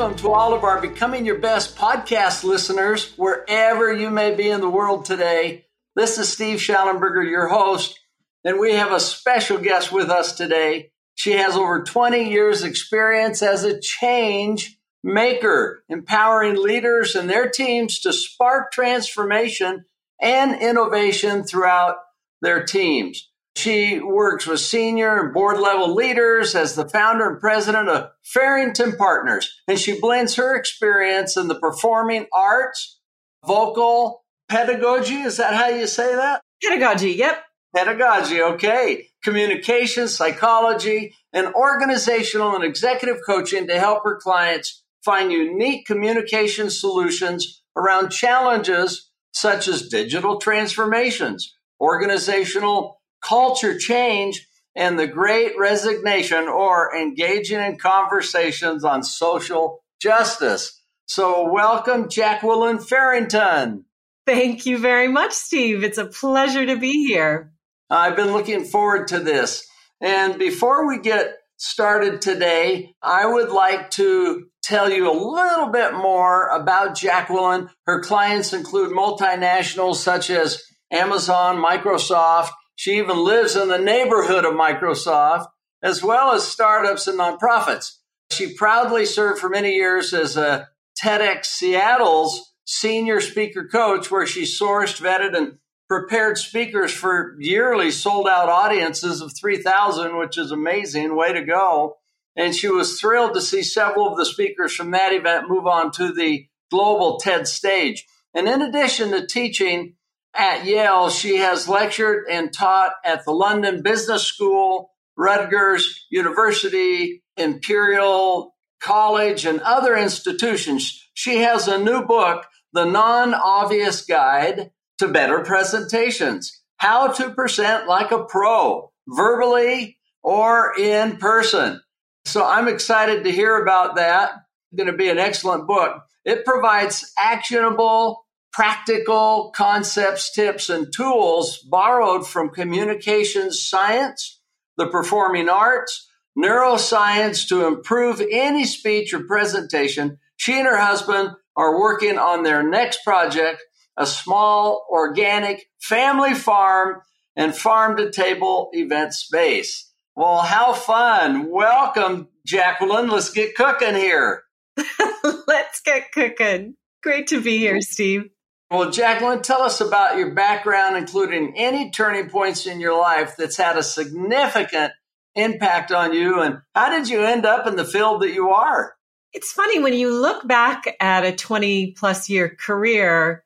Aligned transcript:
Welcome 0.00 0.16
to 0.20 0.32
all 0.32 0.54
of 0.54 0.64
our 0.64 0.80
Becoming 0.80 1.26
Your 1.26 1.40
Best 1.40 1.76
podcast 1.76 2.42
listeners, 2.42 3.12
wherever 3.18 3.92
you 3.92 4.08
may 4.08 4.34
be 4.34 4.48
in 4.48 4.62
the 4.62 4.70
world 4.70 5.04
today. 5.04 5.66
This 5.94 6.16
is 6.16 6.32
Steve 6.32 6.58
Shallenberger, 6.58 7.22
your 7.22 7.48
host, 7.48 8.00
and 8.42 8.58
we 8.58 8.72
have 8.76 8.92
a 8.92 8.98
special 8.98 9.58
guest 9.58 9.92
with 9.92 10.08
us 10.08 10.32
today. 10.32 10.92
She 11.16 11.32
has 11.32 11.54
over 11.54 11.82
20 11.82 12.30
years 12.30 12.62
experience 12.62 13.42
as 13.42 13.62
a 13.64 13.78
change 13.78 14.78
maker, 15.04 15.84
empowering 15.90 16.56
leaders 16.56 17.14
and 17.14 17.28
their 17.28 17.50
teams 17.50 18.00
to 18.00 18.14
spark 18.14 18.72
transformation 18.72 19.84
and 20.18 20.62
innovation 20.62 21.44
throughout 21.44 21.96
their 22.40 22.64
teams. 22.64 23.29
She 23.60 24.00
works 24.00 24.46
with 24.46 24.60
senior 24.60 25.20
and 25.20 25.34
board 25.34 25.58
level 25.58 25.94
leaders 25.94 26.54
as 26.54 26.76
the 26.76 26.88
founder 26.88 27.28
and 27.28 27.38
president 27.38 27.90
of 27.90 28.08
Farrington 28.22 28.96
Partners, 28.96 29.60
and 29.68 29.78
she 29.78 30.00
blends 30.00 30.36
her 30.36 30.56
experience 30.56 31.36
in 31.36 31.48
the 31.48 31.60
performing 31.60 32.26
arts, 32.32 32.98
vocal, 33.46 34.24
pedagogy. 34.48 35.20
Is 35.20 35.36
that 35.36 35.52
how 35.52 35.68
you 35.68 35.86
say 35.86 36.14
that? 36.14 36.40
Pedagogy, 36.62 37.10
yep. 37.10 37.44
Pedagogy, 37.76 38.40
okay. 38.40 39.08
Communication, 39.22 40.08
psychology, 40.08 41.14
and 41.34 41.54
organizational 41.54 42.54
and 42.54 42.64
executive 42.64 43.18
coaching 43.26 43.66
to 43.66 43.78
help 43.78 44.04
her 44.04 44.16
clients 44.16 44.82
find 45.04 45.30
unique 45.30 45.84
communication 45.84 46.70
solutions 46.70 47.62
around 47.76 48.08
challenges 48.08 49.10
such 49.34 49.68
as 49.68 49.88
digital 49.90 50.38
transformations, 50.38 51.54
organizational 51.78 52.99
culture 53.22 53.78
change, 53.78 54.46
and 54.76 54.98
the 54.98 55.06
great 55.06 55.52
resignation 55.58 56.48
or 56.48 56.94
engaging 56.96 57.60
in 57.60 57.76
conversations 57.76 58.84
on 58.84 59.02
social 59.02 59.82
justice. 60.00 60.80
So, 61.06 61.50
welcome, 61.52 62.08
Jacqueline 62.08 62.78
Farrington. 62.78 63.84
Thank 64.26 64.64
you 64.66 64.78
very 64.78 65.08
much, 65.08 65.32
Steve. 65.32 65.82
It's 65.82 65.98
a 65.98 66.06
pleasure 66.06 66.64
to 66.64 66.76
be 66.76 67.06
here. 67.06 67.52
I've 67.90 68.14
been 68.14 68.32
looking 68.32 68.64
forward 68.64 69.08
to 69.08 69.18
this. 69.18 69.66
And 70.00 70.38
before 70.38 70.86
we 70.86 71.00
get 71.00 71.34
started 71.56 72.22
today, 72.22 72.94
I 73.02 73.26
would 73.26 73.50
like 73.50 73.90
to 73.92 74.46
tell 74.62 74.90
you 74.90 75.10
a 75.10 75.12
little 75.12 75.70
bit 75.70 75.94
more 75.94 76.46
about 76.48 76.96
Jacqueline. 76.96 77.68
Her 77.86 78.00
clients 78.00 78.52
include 78.52 78.92
multinationals 78.92 79.96
such 79.96 80.30
as 80.30 80.62
Amazon, 80.92 81.56
Microsoft, 81.56 82.50
she 82.80 82.96
even 82.96 83.18
lives 83.18 83.56
in 83.56 83.68
the 83.68 83.76
neighborhood 83.76 84.46
of 84.46 84.54
Microsoft, 84.54 85.48
as 85.82 86.02
well 86.02 86.32
as 86.32 86.48
startups 86.48 87.06
and 87.06 87.18
nonprofits. 87.18 87.98
She 88.30 88.54
proudly 88.54 89.04
served 89.04 89.38
for 89.38 89.50
many 89.50 89.74
years 89.74 90.14
as 90.14 90.38
a 90.38 90.70
TEDx 90.98 91.44
Seattle's 91.44 92.54
senior 92.64 93.20
speaker 93.20 93.68
coach, 93.70 94.10
where 94.10 94.26
she 94.26 94.44
sourced, 94.44 94.98
vetted, 94.98 95.36
and 95.36 95.58
prepared 95.90 96.38
speakers 96.38 96.90
for 96.90 97.36
yearly 97.38 97.90
sold 97.90 98.26
out 98.26 98.48
audiences 98.48 99.20
of 99.20 99.34
3,000, 99.38 100.16
which 100.16 100.38
is 100.38 100.50
amazing. 100.50 101.14
Way 101.14 101.34
to 101.34 101.44
go. 101.44 101.98
And 102.34 102.54
she 102.54 102.68
was 102.68 102.98
thrilled 102.98 103.34
to 103.34 103.42
see 103.42 103.62
several 103.62 104.08
of 104.08 104.16
the 104.16 104.24
speakers 104.24 104.74
from 104.74 104.92
that 104.92 105.12
event 105.12 105.50
move 105.50 105.66
on 105.66 105.92
to 105.92 106.14
the 106.14 106.46
global 106.70 107.18
TED 107.18 107.46
stage. 107.46 108.06
And 108.32 108.48
in 108.48 108.62
addition 108.62 109.10
to 109.10 109.26
teaching, 109.26 109.96
at 110.34 110.64
Yale, 110.64 111.10
she 111.10 111.36
has 111.38 111.68
lectured 111.68 112.24
and 112.30 112.52
taught 112.52 112.92
at 113.04 113.24
the 113.24 113.32
London 113.32 113.82
Business 113.82 114.24
School, 114.24 114.90
Rutgers 115.16 116.06
University, 116.10 117.22
Imperial 117.36 118.54
College, 118.80 119.44
and 119.44 119.60
other 119.60 119.96
institutions. 119.96 121.08
She 121.14 121.38
has 121.38 121.68
a 121.68 121.78
new 121.78 122.04
book, 122.04 122.46
The 122.72 122.84
Non 122.84 123.34
Obvious 123.34 124.04
Guide 124.04 124.70
to 124.98 125.08
Better 125.08 125.40
Presentations 125.40 126.62
How 126.76 127.08
to 127.08 127.30
Present 127.30 127.88
Like 127.88 128.12
a 128.12 128.24
Pro, 128.24 128.92
virtually 129.08 129.98
or 130.22 130.72
in 130.78 131.16
person. 131.16 131.80
So 132.24 132.44
I'm 132.44 132.68
excited 132.68 133.24
to 133.24 133.32
hear 133.32 133.60
about 133.60 133.96
that. 133.96 134.30
It's 134.70 134.76
going 134.76 134.90
to 134.90 134.96
be 134.96 135.08
an 135.08 135.18
excellent 135.18 135.66
book. 135.66 136.02
It 136.24 136.44
provides 136.44 137.12
actionable 137.18 138.24
practical 138.52 139.52
concepts, 139.54 140.32
tips, 140.32 140.68
and 140.68 140.92
tools 140.92 141.58
borrowed 141.58 142.26
from 142.26 142.50
communications 142.50 143.64
science, 143.64 144.40
the 144.76 144.86
performing 144.86 145.48
arts, 145.48 146.08
neuroscience 146.36 147.48
to 147.48 147.66
improve 147.66 148.22
any 148.30 148.64
speech 148.64 149.12
or 149.12 149.24
presentation. 149.24 150.18
She 150.36 150.58
and 150.58 150.66
her 150.66 150.78
husband 150.78 151.30
are 151.56 151.78
working 151.78 152.18
on 152.18 152.42
their 152.42 152.62
next 152.62 153.04
project, 153.04 153.62
a 153.96 154.06
small 154.06 154.86
organic 154.90 155.66
family 155.80 156.34
farm 156.34 157.02
and 157.36 157.54
farm 157.54 157.96
to 157.96 158.10
table 158.10 158.70
event 158.72 159.14
space. 159.14 159.90
Well, 160.16 160.38
how 160.38 160.72
fun. 160.72 161.50
Welcome, 161.50 162.28
Jacqueline. 162.46 163.08
Let's 163.08 163.30
get 163.30 163.54
cooking 163.54 163.94
here. 163.94 164.42
Let's 165.46 165.80
get 165.80 166.12
cooking. 166.12 166.74
Great 167.02 167.28
to 167.28 167.40
be 167.40 167.58
here, 167.58 167.80
Steve. 167.80 168.30
Well, 168.70 168.90
Jacqueline, 168.90 169.42
tell 169.42 169.62
us 169.62 169.80
about 169.80 170.16
your 170.16 170.32
background, 170.32 170.96
including 170.96 171.54
any 171.56 171.90
turning 171.90 172.30
points 172.30 172.66
in 172.66 172.78
your 172.78 172.96
life 172.96 173.34
that's 173.36 173.56
had 173.56 173.76
a 173.76 173.82
significant 173.82 174.92
impact 175.34 175.90
on 175.90 176.12
you, 176.12 176.40
and 176.40 176.60
how 176.74 176.90
did 176.90 177.08
you 177.08 177.24
end 177.24 177.44
up 177.44 177.66
in 177.66 177.74
the 177.74 177.84
field 177.84 178.22
that 178.22 178.32
you 178.32 178.50
are? 178.50 178.94
It's 179.32 179.52
funny 179.52 179.80
when 179.80 179.94
you 179.94 180.12
look 180.12 180.46
back 180.46 180.84
at 181.00 181.24
a 181.24 181.32
20 181.32 181.92
plus 181.92 182.28
year 182.28 182.48
career, 182.48 183.44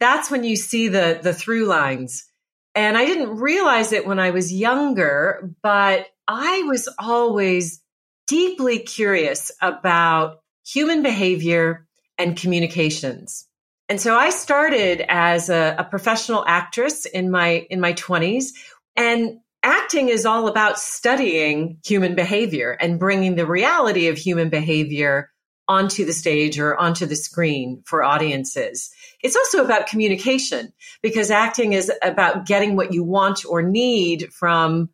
that's 0.00 0.30
when 0.30 0.42
you 0.42 0.56
see 0.56 0.88
the, 0.88 1.20
the 1.22 1.34
through 1.34 1.66
lines. 1.66 2.26
And 2.74 2.96
I 2.96 3.04
didn't 3.04 3.36
realize 3.36 3.92
it 3.92 4.06
when 4.06 4.18
I 4.18 4.30
was 4.30 4.52
younger, 4.52 5.50
but 5.62 6.06
I 6.26 6.62
was 6.66 6.88
always 6.98 7.82
deeply 8.26 8.78
curious 8.78 9.50
about 9.60 10.40
human 10.66 11.02
behavior 11.02 11.86
and 12.16 12.36
communications. 12.36 13.46
And 13.92 14.00
so 14.00 14.16
I 14.16 14.30
started 14.30 15.04
as 15.06 15.50
a, 15.50 15.74
a 15.76 15.84
professional 15.84 16.42
actress 16.46 17.04
in 17.04 17.30
my 17.30 17.66
in 17.68 17.78
my 17.78 17.92
20s 17.92 18.52
and 18.96 19.40
acting 19.62 20.08
is 20.08 20.24
all 20.24 20.48
about 20.48 20.78
studying 20.78 21.76
human 21.84 22.14
behavior 22.14 22.70
and 22.70 22.98
bringing 22.98 23.34
the 23.34 23.44
reality 23.44 24.08
of 24.08 24.16
human 24.16 24.48
behavior 24.48 25.30
onto 25.68 26.06
the 26.06 26.14
stage 26.14 26.58
or 26.58 26.74
onto 26.74 27.04
the 27.04 27.14
screen 27.14 27.82
for 27.84 28.02
audiences. 28.02 28.90
It's 29.22 29.36
also 29.36 29.62
about 29.62 29.88
communication 29.88 30.72
because 31.02 31.30
acting 31.30 31.74
is 31.74 31.92
about 32.00 32.46
getting 32.46 32.76
what 32.76 32.94
you 32.94 33.04
want 33.04 33.44
or 33.44 33.60
need 33.60 34.32
from 34.32 34.88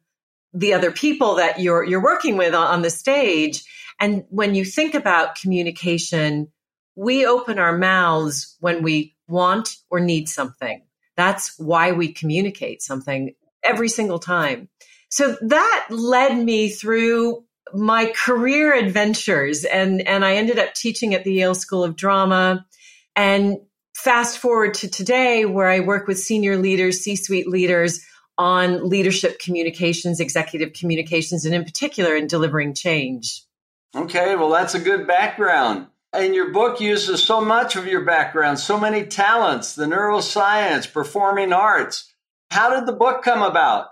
the 0.53 0.75
other 0.75 0.91
people 0.91 1.37
that 1.37 1.61
you're 1.61 1.85
you're 1.85 2.03
working 2.03 2.37
with 2.37 2.53
on 2.53 2.83
the 2.83 2.91
stage. 2.91 3.63
And 4.01 4.25
when 4.29 4.57
you 4.57 4.65
think 4.65 4.95
about 4.95 5.37
communication, 5.37 6.49
we 6.99 7.25
open 7.25 7.61
our 7.61 7.79
mouths 7.79 8.57
when 8.59 8.83
we 8.83 9.15
want 9.29 9.77
or 9.89 10.01
need 10.01 10.29
something. 10.29 10.83
That's 11.17 11.57
why 11.57 11.93
we 11.93 12.13
communicate 12.13 12.83
something 12.83 13.35
every 13.63 13.89
single 13.89 14.19
time. 14.19 14.69
So 15.09 15.37
that 15.43 15.87
led 15.91 16.37
me 16.37 16.71
through 16.71 17.45
my 17.73 18.13
career 18.17 18.75
adventures 18.75 19.65
and 19.65 20.01
and 20.09 20.25
I 20.25 20.37
ended 20.37 20.59
up 20.59 20.75
teaching 20.75 21.15
at 21.15 21.23
the 21.23 21.35
Yale 21.35 21.55
School 21.55 21.85
of 21.85 21.95
Drama 21.95 22.67
and 23.15 23.59
fast 23.95 24.39
forward 24.39 24.75
to 24.75 24.89
today 24.89 25.45
where 25.45 25.69
I 25.69 25.81
work 25.81 26.09
with 26.09 26.19
senior 26.19 26.57
leaders, 26.57 27.01
C-suite 27.01 27.49
leaders 27.49 28.01
on 28.39 28.89
leadership 28.89 29.39
communications, 29.39 30.19
executive 30.19 30.73
communications 30.73 31.45
and 31.45 31.55
in 31.55 31.65
particular 31.65 32.17
in 32.17 32.27
delivering 32.27 32.75
change. 32.75 33.45
Okay, 33.95 34.35
well 34.35 34.51
that's 34.51 34.75
a 34.75 34.81
good 34.81 35.07
background. 35.07 35.87
And 36.13 36.35
your 36.35 36.53
book 36.53 36.81
uses 36.81 37.23
so 37.23 37.41
much 37.41 37.77
of 37.77 37.87
your 37.87 38.05
background, 38.05 38.59
so 38.59 38.81
many 38.81 39.05
talents, 39.05 39.75
the 39.75 39.85
neuroscience, 39.85 40.91
performing 40.91 41.53
arts. 41.53 42.13
How 42.51 42.75
did 42.75 42.87
the 42.87 42.97
book 42.97 43.23
come 43.23 43.43
about? 43.43 43.89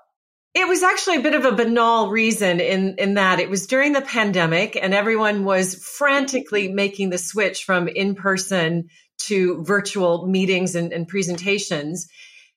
It 0.55 0.67
was 0.67 0.83
actually 0.83 1.19
a 1.19 1.23
bit 1.23 1.35
of 1.35 1.45
a 1.45 1.53
banal 1.53 2.09
reason 2.09 2.61
in, 2.61 2.95
in 2.97 3.15
that 3.15 3.41
it 3.41 3.51
was 3.51 3.67
during 3.67 3.93
the 3.93 4.01
pandemic 4.01 4.75
and 4.75 4.95
everyone 4.95 5.45
was 5.45 5.75
frantically 5.85 6.69
making 6.69 7.11
the 7.11 7.19
switch 7.19 7.65
from 7.65 7.89
in 7.89 8.15
person 8.15 8.89
to 9.19 9.63
virtual 9.63 10.27
meetings 10.27 10.75
and, 10.75 10.95
and 10.95 11.07
presentations. 11.07 12.09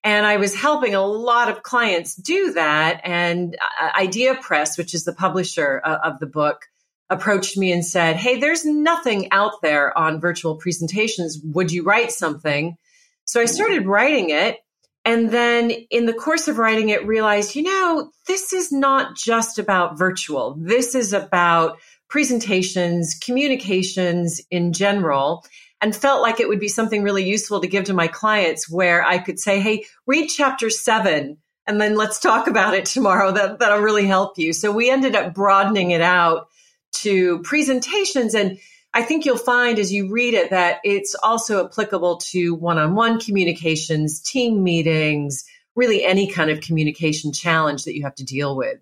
And 0.06 0.26
I 0.26 0.38
was 0.38 0.56
helping 0.56 0.96
a 0.96 1.06
lot 1.06 1.50
of 1.50 1.62
clients 1.62 2.16
do 2.16 2.54
that. 2.54 3.02
And 3.04 3.58
uh, 3.82 3.92
Ideapress, 3.92 4.78
which 4.78 4.94
is 4.94 5.04
the 5.04 5.14
publisher 5.14 5.82
uh, 5.84 5.98
of 6.02 6.20
the 6.20 6.28
book, 6.28 6.69
approached 7.10 7.58
me 7.58 7.72
and 7.72 7.86
said, 7.86 8.16
Hey, 8.16 8.40
there's 8.40 8.66
nothing 8.66 9.32
out 9.32 9.62
there 9.62 9.98
on 9.98 10.22
virtual 10.22 10.56
presentations. 10.56 11.40
Would 11.44 11.72
you 11.72 11.84
write 11.84 12.12
something? 12.12 12.78
So 13.26 13.42
I 13.42 13.46
started 13.46 13.86
writing 13.86 14.30
it. 14.30 14.58
And 15.06 15.32
then 15.32 15.72
in 15.72 16.06
the 16.06 16.14
course 16.14 16.48
of 16.48 16.58
writing 16.58 16.90
it, 16.90 17.08
realized, 17.08 17.56
you 17.56 17.64
know, 17.64 18.12
this 18.28 18.54
is 18.54 18.72
not 18.72 19.16
just 19.16 19.58
about 19.58 19.98
virtual. 19.98 20.56
This 20.60 20.94
is 20.94 21.14
about 21.14 21.80
presentations, 22.10 23.16
communications 23.16 24.42
in 24.52 24.74
general, 24.74 25.46
and 25.82 25.96
felt 25.96 26.22
like 26.22 26.40
it 26.40 26.50
would 26.50 26.60
be 26.60 26.68
something 26.68 27.02
really 27.02 27.28
useful 27.28 27.62
to 27.62 27.68
give 27.68 27.86
to 27.86 27.94
my 27.94 28.08
clients 28.08 28.70
where 28.70 29.04
I 29.04 29.20
could 29.20 29.40
say, 29.40 29.60
Hey, 29.60 29.86
read 30.06 30.28
chapter 30.28 30.70
seven 30.70 31.38
and 31.66 31.80
then 31.80 31.96
let's 31.96 32.20
talk 32.20 32.48
about 32.48 32.74
it 32.74 32.86
tomorrow. 32.86 33.32
That, 33.32 33.60
that'll 33.60 33.80
really 33.80 34.08
help 34.08 34.40
you. 34.40 34.54
So 34.54 34.72
we 34.72 34.90
ended 34.90 35.16
up 35.16 35.36
broadening 35.36 35.92
it 35.92 36.02
out 36.02 36.49
to 36.94 37.40
presentations 37.40 38.34
and 38.34 38.60
I 38.94 39.04
think 39.04 39.26
you'll 39.26 39.38
find 39.38 39.78
as 39.78 39.94
you 39.94 40.12
read 40.12 40.34
it 40.34 40.50
that 40.50 40.80
it's 40.84 41.16
also 41.22 41.66
applicable 41.66 42.18
to 42.32 42.56
one 42.56 42.80
on 42.80 42.96
one 42.96 43.20
communications, 43.20 44.20
team 44.20 44.64
meetings, 44.64 45.46
really 45.76 46.04
any 46.04 46.32
kind 46.32 46.50
of 46.50 46.62
communication 46.62 47.32
challenge 47.32 47.84
that 47.84 47.96
you 47.96 48.04
have 48.04 48.16
to 48.16 48.26
deal 48.26 48.56
with. 48.56 48.80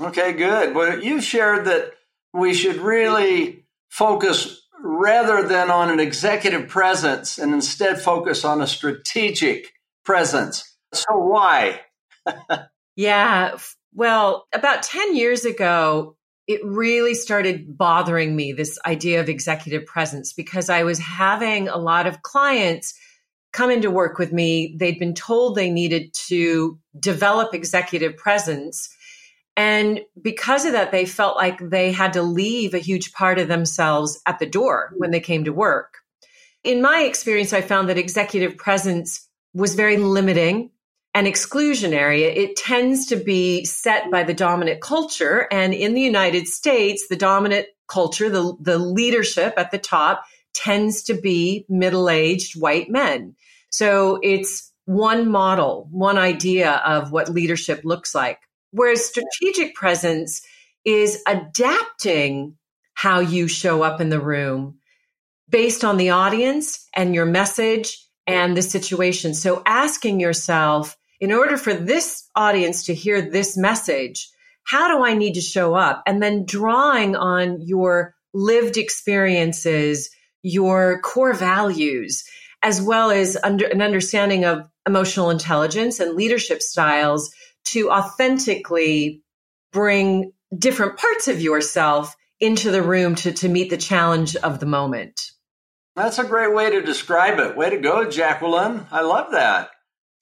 Okay, 0.00 0.32
good. 0.32 0.74
Well, 0.74 1.02
you 1.02 1.20
shared 1.20 1.66
that 1.66 1.92
we 2.32 2.54
should 2.54 2.76
really 2.76 3.64
focus 3.88 4.62
rather 4.82 5.46
than 5.46 5.70
on 5.70 5.90
an 5.90 6.00
executive 6.00 6.68
presence 6.68 7.38
and 7.38 7.54
instead 7.54 8.00
focus 8.00 8.44
on 8.44 8.60
a 8.60 8.66
strategic 8.66 9.72
presence. 10.04 10.76
So, 10.92 11.16
why? 11.16 11.80
yeah. 12.96 13.56
Well, 13.94 14.46
about 14.52 14.82
10 14.82 15.16
years 15.16 15.44
ago, 15.44 16.16
it 16.46 16.64
really 16.64 17.14
started 17.14 17.76
bothering 17.76 18.36
me 18.36 18.52
this 18.52 18.78
idea 18.86 19.20
of 19.20 19.28
executive 19.28 19.84
presence 19.86 20.32
because 20.32 20.70
I 20.70 20.84
was 20.84 20.98
having 20.98 21.68
a 21.68 21.76
lot 21.76 22.06
of 22.06 22.22
clients 22.22 22.94
come 23.52 23.70
into 23.70 23.90
work 23.90 24.18
with 24.18 24.32
me. 24.32 24.76
They'd 24.78 24.98
been 24.98 25.14
told 25.14 25.54
they 25.54 25.70
needed 25.70 26.12
to 26.28 26.78
develop 26.98 27.54
executive 27.54 28.16
presence. 28.16 28.88
And 29.56 30.00
because 30.20 30.66
of 30.66 30.72
that, 30.72 30.92
they 30.92 31.06
felt 31.06 31.36
like 31.36 31.58
they 31.58 31.90
had 31.90 32.12
to 32.12 32.22
leave 32.22 32.74
a 32.74 32.78
huge 32.78 33.12
part 33.12 33.38
of 33.38 33.48
themselves 33.48 34.20
at 34.26 34.38
the 34.38 34.46
door 34.46 34.92
when 34.96 35.10
they 35.10 35.20
came 35.20 35.44
to 35.44 35.52
work. 35.52 35.94
In 36.62 36.82
my 36.82 37.02
experience, 37.02 37.52
I 37.52 37.62
found 37.62 37.88
that 37.88 37.98
executive 37.98 38.56
presence 38.56 39.26
was 39.54 39.74
very 39.74 39.96
limiting 39.96 40.70
and 41.16 41.26
exclusionary. 41.26 42.20
It 42.24 42.56
tends 42.56 43.06
to 43.06 43.16
be 43.16 43.64
set 43.64 44.10
by 44.10 44.22
the 44.22 44.34
dominant 44.34 44.82
culture. 44.82 45.48
And 45.50 45.72
in 45.72 45.94
the 45.94 46.02
United 46.02 46.46
States, 46.46 47.08
the 47.08 47.16
dominant 47.16 47.68
culture, 47.88 48.28
the, 48.28 48.54
the 48.60 48.76
leadership 48.76 49.54
at 49.56 49.70
the 49.70 49.78
top 49.78 50.26
tends 50.52 51.04
to 51.04 51.14
be 51.14 51.64
middle 51.70 52.10
aged 52.10 52.60
white 52.60 52.90
men. 52.90 53.34
So 53.70 54.20
it's 54.22 54.70
one 54.84 55.30
model, 55.30 55.88
one 55.90 56.18
idea 56.18 56.82
of 56.84 57.12
what 57.12 57.30
leadership 57.30 57.80
looks 57.82 58.14
like. 58.14 58.38
Whereas 58.72 59.06
strategic 59.06 59.74
presence 59.74 60.42
is 60.84 61.22
adapting 61.26 62.56
how 62.92 63.20
you 63.20 63.48
show 63.48 63.82
up 63.82 64.02
in 64.02 64.10
the 64.10 64.20
room 64.20 64.80
based 65.48 65.82
on 65.82 65.96
the 65.96 66.10
audience 66.10 66.86
and 66.94 67.14
your 67.14 67.24
message 67.24 68.06
and 68.26 68.54
the 68.54 68.60
situation. 68.60 69.32
So 69.32 69.62
asking 69.64 70.20
yourself, 70.20 70.94
in 71.20 71.32
order 71.32 71.56
for 71.56 71.74
this 71.74 72.28
audience 72.34 72.86
to 72.86 72.94
hear 72.94 73.22
this 73.22 73.56
message, 73.56 74.28
how 74.64 74.88
do 74.88 75.04
I 75.04 75.14
need 75.14 75.34
to 75.34 75.40
show 75.40 75.74
up? 75.74 76.02
And 76.06 76.22
then 76.22 76.44
drawing 76.44 77.16
on 77.16 77.60
your 77.62 78.14
lived 78.34 78.76
experiences, 78.76 80.10
your 80.42 81.00
core 81.00 81.32
values, 81.32 82.24
as 82.62 82.82
well 82.82 83.10
as 83.10 83.36
under, 83.42 83.66
an 83.66 83.80
understanding 83.80 84.44
of 84.44 84.68
emotional 84.86 85.30
intelligence 85.30 86.00
and 86.00 86.16
leadership 86.16 86.60
styles 86.60 87.32
to 87.66 87.90
authentically 87.90 89.22
bring 89.72 90.32
different 90.56 90.96
parts 90.96 91.28
of 91.28 91.40
yourself 91.40 92.14
into 92.40 92.70
the 92.70 92.82
room 92.82 93.14
to, 93.14 93.32
to 93.32 93.48
meet 93.48 93.70
the 93.70 93.76
challenge 93.76 94.36
of 94.36 94.60
the 94.60 94.66
moment. 94.66 95.30
That's 95.94 96.18
a 96.18 96.24
great 96.24 96.54
way 96.54 96.70
to 96.70 96.82
describe 96.82 97.38
it. 97.38 97.56
Way 97.56 97.70
to 97.70 97.78
go, 97.78 98.08
Jacqueline. 98.10 98.86
I 98.90 99.00
love 99.00 99.32
that 99.32 99.70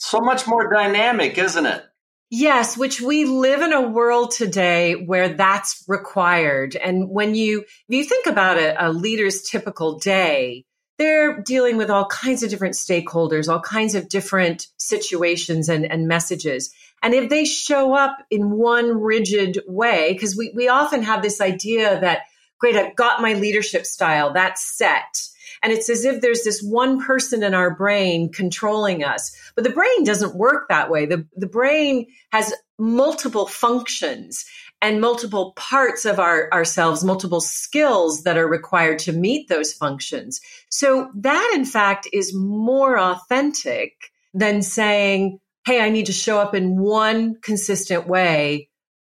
so 0.05 0.21
much 0.21 0.47
more 0.47 0.71
dynamic, 0.71 1.39
isn't 1.39 1.67
it? 1.67 1.85
Yes, 2.31 2.77
which 2.77 3.01
we 3.01 3.25
live 3.25 3.63
in 3.63 3.73
a 3.73 3.89
world 3.89 4.33
today 4.33 4.95
where 4.95 5.31
that's 5.31 5.85
required. 5.87 6.75
And 6.77 7.09
when 7.09 7.35
you, 7.35 7.61
if 7.61 7.69
you 7.89 8.05
think 8.05 8.27
about 8.27 8.59
a, 8.59 8.89
a 8.89 8.93
leader's 8.93 9.43
typical 9.43 9.99
day, 9.99 10.65
they're 10.99 11.43
dealing 11.43 11.77
with 11.77 11.91
all 11.91 12.07
kinds 12.07 12.43
of 12.43 12.51
different 12.51 12.75
stakeholders, 12.75 13.49
all 13.49 13.61
kinds 13.61 13.95
of 13.95 14.09
different 14.09 14.67
situations 14.77 15.69
and, 15.69 15.91
and 15.91 16.07
messages. 16.07 16.73
And 17.03 17.15
if 17.15 17.31
they 17.31 17.45
show 17.45 17.95
up 17.95 18.19
in 18.31 18.51
one 18.51 19.01
rigid 19.01 19.61
way, 19.67 20.13
because 20.13 20.37
we, 20.37 20.53
we 20.55 20.69
often 20.69 21.03
have 21.03 21.23
this 21.23 21.41
idea 21.41 22.01
that, 22.01 22.23
great, 22.59 22.77
I've 22.77 22.97
got 22.97 23.23
my 23.23 23.35
leadership 23.35 23.87
style, 23.87 24.33
that's 24.33 24.77
set. 24.77 25.29
And 25.65 25.73
it's 25.73 25.89
as 25.89 26.05
if 26.05 26.21
there's 26.21 26.45
this 26.45 26.63
one 26.63 27.03
person 27.03 27.43
in 27.43 27.55
our 27.55 27.75
brain 27.75 28.31
controlling 28.31 29.03
us. 29.03 29.35
But 29.55 29.65
the 29.65 29.71
brain 29.71 30.05
doesn't 30.05 30.37
work 30.37 30.69
that 30.69 30.91
way. 30.91 31.07
The, 31.07 31.27
the 31.37 31.47
brain 31.47 32.07
has 32.33 32.53
multiple 32.79 33.47
functions 33.47 34.45
and 34.83 35.01
multiple 35.01 35.55
parts 35.57 36.05
of 36.05 36.21
our, 36.21 36.53
ourselves, 36.53 37.03
multiple 37.03 37.41
skills 37.41 38.25
that 38.25 38.37
are 38.37 38.47
required 38.47 38.99
to 39.01 39.13
meet 39.13 39.49
those 39.49 39.73
functions. 39.73 40.43
So 40.69 41.11
that 41.15 41.53
in 41.55 41.65
fact 41.65 42.07
is 42.13 42.35
more 42.35 42.99
authentic 42.99 43.95
than 44.35 44.61
saying, 44.61 45.41
Hey, 45.65 45.81
I 45.81 45.89
need 45.89 46.07
to 46.07 46.13
show 46.13 46.39
up 46.39 46.55
in 46.55 46.79
one 46.79 47.37
consistent 47.41 48.07
way 48.07 48.69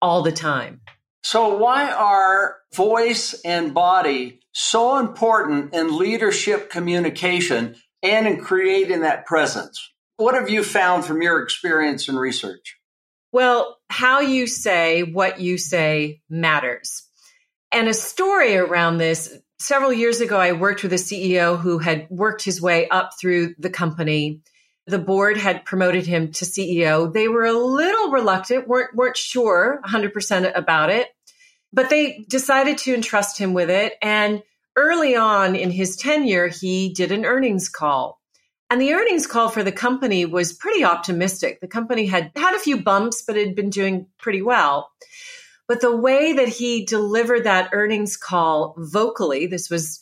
all 0.01 0.23
the 0.23 0.31
time. 0.31 0.79
So 1.29 1.57
why 1.57 1.91
are 1.91 2.55
voice 2.73 3.33
and 3.43 3.73
body 3.73 4.39
so 4.53 4.97
important 4.97 5.73
in 5.73 5.97
leadership 5.97 6.69
communication 6.69 7.75
and 8.01 8.25
in 8.25 8.39
creating 8.39 9.01
that 9.01 9.25
presence. 9.25 9.91
What 10.15 10.35
have 10.35 10.49
you 10.49 10.63
found 10.63 11.03
from 11.03 11.21
your 11.21 11.43
experience 11.43 12.07
and 12.07 12.17
research? 12.17 12.77
Well, 13.33 13.77
how 13.89 14.21
you 14.21 14.47
say 14.47 15.03
what 15.03 15.41
you 15.41 15.57
say 15.57 16.21
matters. 16.29 17.03
And 17.73 17.89
a 17.89 17.93
story 17.93 18.55
around 18.55 18.97
this 18.97 19.37
several 19.59 19.91
years 19.91 20.21
ago, 20.21 20.39
I 20.39 20.53
worked 20.53 20.83
with 20.83 20.93
a 20.93 20.95
CEO 20.95 21.59
who 21.59 21.77
had 21.77 22.07
worked 22.09 22.41
his 22.41 22.61
way 22.61 22.87
up 22.87 23.11
through 23.19 23.53
the 23.59 23.69
company. 23.69 24.43
The 24.85 24.97
board 24.97 25.35
had 25.35 25.65
promoted 25.65 26.05
him 26.05 26.31
to 26.31 26.45
CEO. 26.45 27.11
They 27.11 27.27
were 27.27 27.43
a 27.43 27.51
little 27.51 28.11
reluctant, 28.11 28.65
weren't, 28.65 28.95
weren't 28.95 29.17
sure 29.17 29.81
100% 29.85 30.57
about 30.57 30.89
it. 30.89 31.09
But 31.77 31.91
they 31.91 32.25
decided 32.27 32.79
to 32.79 32.95
entrust 32.95 33.37
him 33.37 33.53
with 33.53 33.69
it. 33.69 33.93
And 34.01 34.41
early 34.75 35.15
on 35.15 35.55
in 35.55 35.69
his 35.69 35.95
tenure, 35.95 36.47
he 36.47 36.91
did 36.91 37.11
an 37.11 37.23
earnings 37.23 37.69
call. 37.69 38.19
And 38.71 38.81
the 38.81 38.93
earnings 38.93 39.27
call 39.27 39.49
for 39.49 39.63
the 39.63 39.71
company 39.71 40.25
was 40.25 40.53
pretty 40.53 40.83
optimistic. 40.83 41.61
The 41.61 41.67
company 41.67 42.07
had 42.07 42.31
had 42.35 42.55
a 42.55 42.59
few 42.59 42.81
bumps, 42.81 43.21
but 43.21 43.35
had 43.35 43.53
been 43.53 43.69
doing 43.69 44.07
pretty 44.17 44.41
well. 44.41 44.89
But 45.67 45.81
the 45.81 45.95
way 45.95 46.33
that 46.33 46.49
he 46.49 46.83
delivered 46.83 47.43
that 47.43 47.69
earnings 47.73 48.17
call 48.17 48.73
vocally, 48.79 49.45
this 49.45 49.69
was 49.69 49.99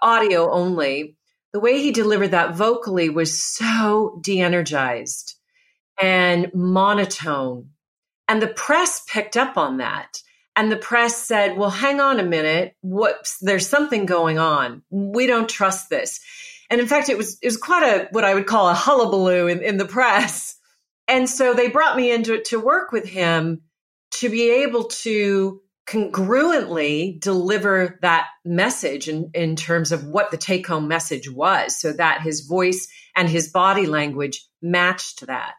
audio 0.00 0.52
only, 0.52 1.16
the 1.52 1.58
way 1.58 1.82
he 1.82 1.90
delivered 1.90 2.30
that 2.30 2.54
vocally 2.54 3.08
was 3.08 3.42
so 3.42 4.20
de 4.22 4.40
energized 4.40 5.34
and 6.00 6.52
monotone. 6.54 7.70
And 8.28 8.40
the 8.40 8.46
press 8.46 9.02
picked 9.08 9.36
up 9.36 9.56
on 9.56 9.78
that. 9.78 10.22
And 10.58 10.72
the 10.72 10.76
press 10.76 11.16
said, 11.16 11.56
well, 11.56 11.70
hang 11.70 12.00
on 12.00 12.18
a 12.18 12.24
minute. 12.24 12.74
Whoops, 12.82 13.38
there's 13.40 13.68
something 13.68 14.06
going 14.06 14.40
on. 14.40 14.82
We 14.90 15.28
don't 15.28 15.48
trust 15.48 15.88
this. 15.88 16.18
And 16.68 16.80
in 16.80 16.88
fact, 16.88 17.08
it 17.08 17.16
was, 17.16 17.38
it 17.40 17.46
was 17.46 17.56
quite 17.56 17.84
a, 17.84 18.08
what 18.10 18.24
I 18.24 18.34
would 18.34 18.48
call 18.48 18.68
a 18.68 18.74
hullabaloo 18.74 19.46
in, 19.46 19.62
in 19.62 19.76
the 19.76 19.84
press. 19.84 20.56
And 21.06 21.30
so 21.30 21.54
they 21.54 21.68
brought 21.68 21.96
me 21.96 22.10
in 22.10 22.24
to, 22.24 22.42
to 22.46 22.58
work 22.58 22.90
with 22.90 23.06
him 23.06 23.62
to 24.14 24.28
be 24.28 24.50
able 24.64 24.84
to 24.84 25.60
congruently 25.86 27.20
deliver 27.20 27.96
that 28.02 28.26
message 28.44 29.08
in, 29.08 29.30
in 29.34 29.54
terms 29.54 29.92
of 29.92 30.06
what 30.06 30.32
the 30.32 30.36
take 30.36 30.66
home 30.66 30.88
message 30.88 31.30
was 31.30 31.80
so 31.80 31.92
that 31.92 32.20
his 32.20 32.40
voice 32.40 32.88
and 33.14 33.28
his 33.28 33.48
body 33.48 33.86
language 33.86 34.44
matched 34.60 35.24
that. 35.28 35.54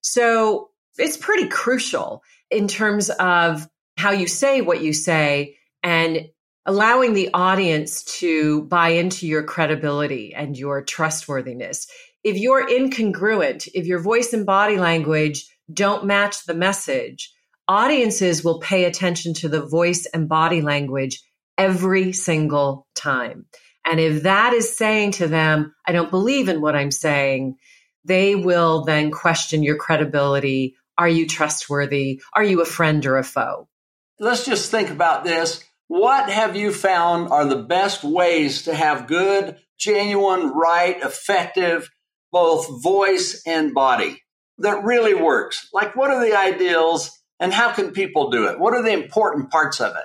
So 0.00 0.70
it's 0.96 1.16
pretty 1.16 1.48
crucial 1.48 2.22
in 2.52 2.68
terms 2.68 3.10
of 3.10 3.68
how 3.96 4.10
you 4.12 4.26
say 4.26 4.60
what 4.60 4.82
you 4.82 4.92
say 4.92 5.56
and 5.82 6.28
allowing 6.66 7.12
the 7.12 7.30
audience 7.34 8.04
to 8.04 8.62
buy 8.62 8.90
into 8.90 9.26
your 9.26 9.42
credibility 9.42 10.34
and 10.34 10.56
your 10.56 10.82
trustworthiness. 10.82 11.86
If 12.22 12.38
you're 12.38 12.66
incongruent, 12.66 13.68
if 13.74 13.86
your 13.86 14.00
voice 14.00 14.32
and 14.32 14.46
body 14.46 14.78
language 14.78 15.46
don't 15.72 16.06
match 16.06 16.44
the 16.46 16.54
message, 16.54 17.32
audiences 17.68 18.42
will 18.42 18.60
pay 18.60 18.84
attention 18.84 19.34
to 19.34 19.48
the 19.48 19.64
voice 19.64 20.06
and 20.06 20.28
body 20.28 20.62
language 20.62 21.22
every 21.58 22.12
single 22.12 22.86
time. 22.94 23.46
And 23.84 24.00
if 24.00 24.22
that 24.22 24.54
is 24.54 24.76
saying 24.76 25.12
to 25.12 25.28
them, 25.28 25.74
I 25.86 25.92
don't 25.92 26.10
believe 26.10 26.48
in 26.48 26.62
what 26.62 26.74
I'm 26.74 26.90
saying, 26.90 27.56
they 28.04 28.34
will 28.34 28.84
then 28.84 29.10
question 29.10 29.62
your 29.62 29.76
credibility. 29.76 30.76
Are 30.96 31.08
you 31.08 31.26
trustworthy? 31.26 32.22
Are 32.32 32.44
you 32.44 32.62
a 32.62 32.66
friend 32.66 33.04
or 33.04 33.18
a 33.18 33.24
foe? 33.24 33.68
Let's 34.20 34.44
just 34.44 34.70
think 34.70 34.90
about 34.90 35.24
this. 35.24 35.64
What 35.88 36.30
have 36.30 36.56
you 36.56 36.72
found 36.72 37.28
are 37.28 37.44
the 37.44 37.62
best 37.62 38.04
ways 38.04 38.62
to 38.62 38.74
have 38.74 39.06
good, 39.06 39.58
genuine, 39.78 40.48
right, 40.50 40.96
effective, 41.02 41.90
both 42.32 42.82
voice 42.82 43.42
and 43.46 43.74
body 43.74 44.22
that 44.58 44.84
really 44.84 45.14
works? 45.14 45.68
Like, 45.72 45.96
what 45.96 46.10
are 46.10 46.24
the 46.24 46.36
ideals 46.36 47.10
and 47.40 47.52
how 47.52 47.72
can 47.72 47.90
people 47.90 48.30
do 48.30 48.46
it? 48.46 48.58
What 48.58 48.74
are 48.74 48.82
the 48.82 48.92
important 48.92 49.50
parts 49.50 49.80
of 49.80 49.94
it? 49.96 50.04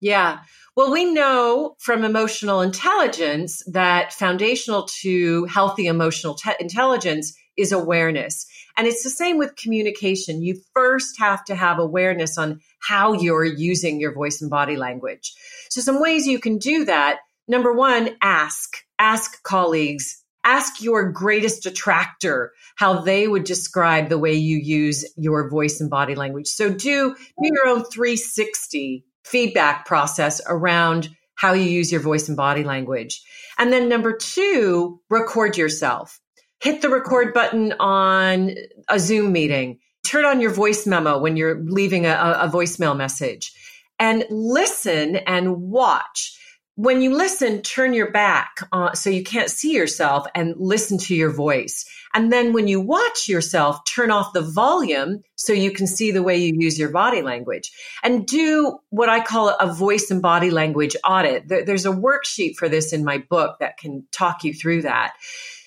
Yeah. 0.00 0.40
Well, 0.76 0.90
we 0.90 1.12
know 1.12 1.76
from 1.78 2.04
emotional 2.04 2.62
intelligence 2.62 3.62
that 3.70 4.12
foundational 4.12 4.88
to 5.02 5.44
healthy 5.44 5.86
emotional 5.86 6.34
te- 6.34 6.52
intelligence 6.58 7.36
is 7.56 7.72
awareness. 7.72 8.46
And 8.80 8.88
it's 8.88 9.02
the 9.02 9.10
same 9.10 9.36
with 9.36 9.56
communication. 9.56 10.42
You 10.42 10.58
first 10.72 11.18
have 11.18 11.44
to 11.44 11.54
have 11.54 11.78
awareness 11.78 12.38
on 12.38 12.62
how 12.78 13.12
you're 13.12 13.44
using 13.44 14.00
your 14.00 14.14
voice 14.14 14.40
and 14.40 14.48
body 14.50 14.78
language. 14.78 15.34
So, 15.68 15.82
some 15.82 16.00
ways 16.00 16.26
you 16.26 16.38
can 16.38 16.56
do 16.56 16.86
that. 16.86 17.18
Number 17.46 17.74
one, 17.74 18.16
ask. 18.22 18.78
Ask 18.98 19.42
colleagues, 19.42 20.24
ask 20.46 20.80
your 20.80 21.12
greatest 21.12 21.62
detractor 21.62 22.52
how 22.76 23.02
they 23.02 23.28
would 23.28 23.44
describe 23.44 24.08
the 24.08 24.16
way 24.16 24.32
you 24.32 24.56
use 24.56 25.04
your 25.14 25.50
voice 25.50 25.82
and 25.82 25.90
body 25.90 26.14
language. 26.14 26.46
So 26.46 26.70
do, 26.70 27.14
do 27.14 27.50
your 27.52 27.66
own 27.66 27.84
360 27.84 29.04
feedback 29.24 29.84
process 29.84 30.40
around 30.46 31.10
how 31.34 31.52
you 31.52 31.64
use 31.64 31.92
your 31.92 32.00
voice 32.00 32.28
and 32.28 32.36
body 32.36 32.64
language. 32.64 33.22
And 33.58 33.70
then 33.70 33.90
number 33.90 34.16
two, 34.16 35.02
record 35.10 35.58
yourself. 35.58 36.18
Hit 36.60 36.82
the 36.82 36.88
record 36.88 37.32
button 37.34 37.72
on 37.80 38.54
a 38.88 38.98
Zoom 38.98 39.32
meeting. 39.32 39.78
Turn 40.04 40.24
on 40.24 40.40
your 40.40 40.52
voice 40.52 40.86
memo 40.86 41.18
when 41.18 41.36
you're 41.36 41.62
leaving 41.62 42.06
a, 42.06 42.38
a 42.40 42.48
voicemail 42.48 42.96
message 42.96 43.52
and 43.98 44.24
listen 44.30 45.16
and 45.16 45.56
watch 45.62 46.36
when 46.80 47.02
you 47.02 47.14
listen, 47.14 47.60
turn 47.60 47.92
your 47.92 48.10
back 48.10 48.66
uh, 48.72 48.94
so 48.94 49.10
you 49.10 49.22
can't 49.22 49.50
see 49.50 49.74
yourself 49.74 50.26
and 50.34 50.54
listen 50.56 50.96
to 50.96 51.14
your 51.14 51.28
voice. 51.28 51.84
And 52.14 52.32
then 52.32 52.54
when 52.54 52.68
you 52.68 52.80
watch 52.80 53.28
yourself, 53.28 53.84
turn 53.84 54.10
off 54.10 54.32
the 54.32 54.40
volume 54.40 55.20
so 55.36 55.52
you 55.52 55.72
can 55.72 55.86
see 55.86 56.10
the 56.10 56.22
way 56.22 56.38
you 56.38 56.54
use 56.56 56.78
your 56.78 56.88
body 56.88 57.20
language 57.20 57.70
and 58.02 58.26
do 58.26 58.78
what 58.88 59.10
I 59.10 59.20
call 59.20 59.50
a 59.50 59.70
voice 59.70 60.10
and 60.10 60.22
body 60.22 60.50
language 60.50 60.96
audit. 61.04 61.48
There's 61.48 61.84
a 61.84 61.90
worksheet 61.90 62.54
for 62.56 62.70
this 62.70 62.94
in 62.94 63.04
my 63.04 63.18
book 63.18 63.58
that 63.60 63.76
can 63.76 64.06
talk 64.10 64.42
you 64.42 64.54
through 64.54 64.82
that. 64.82 65.12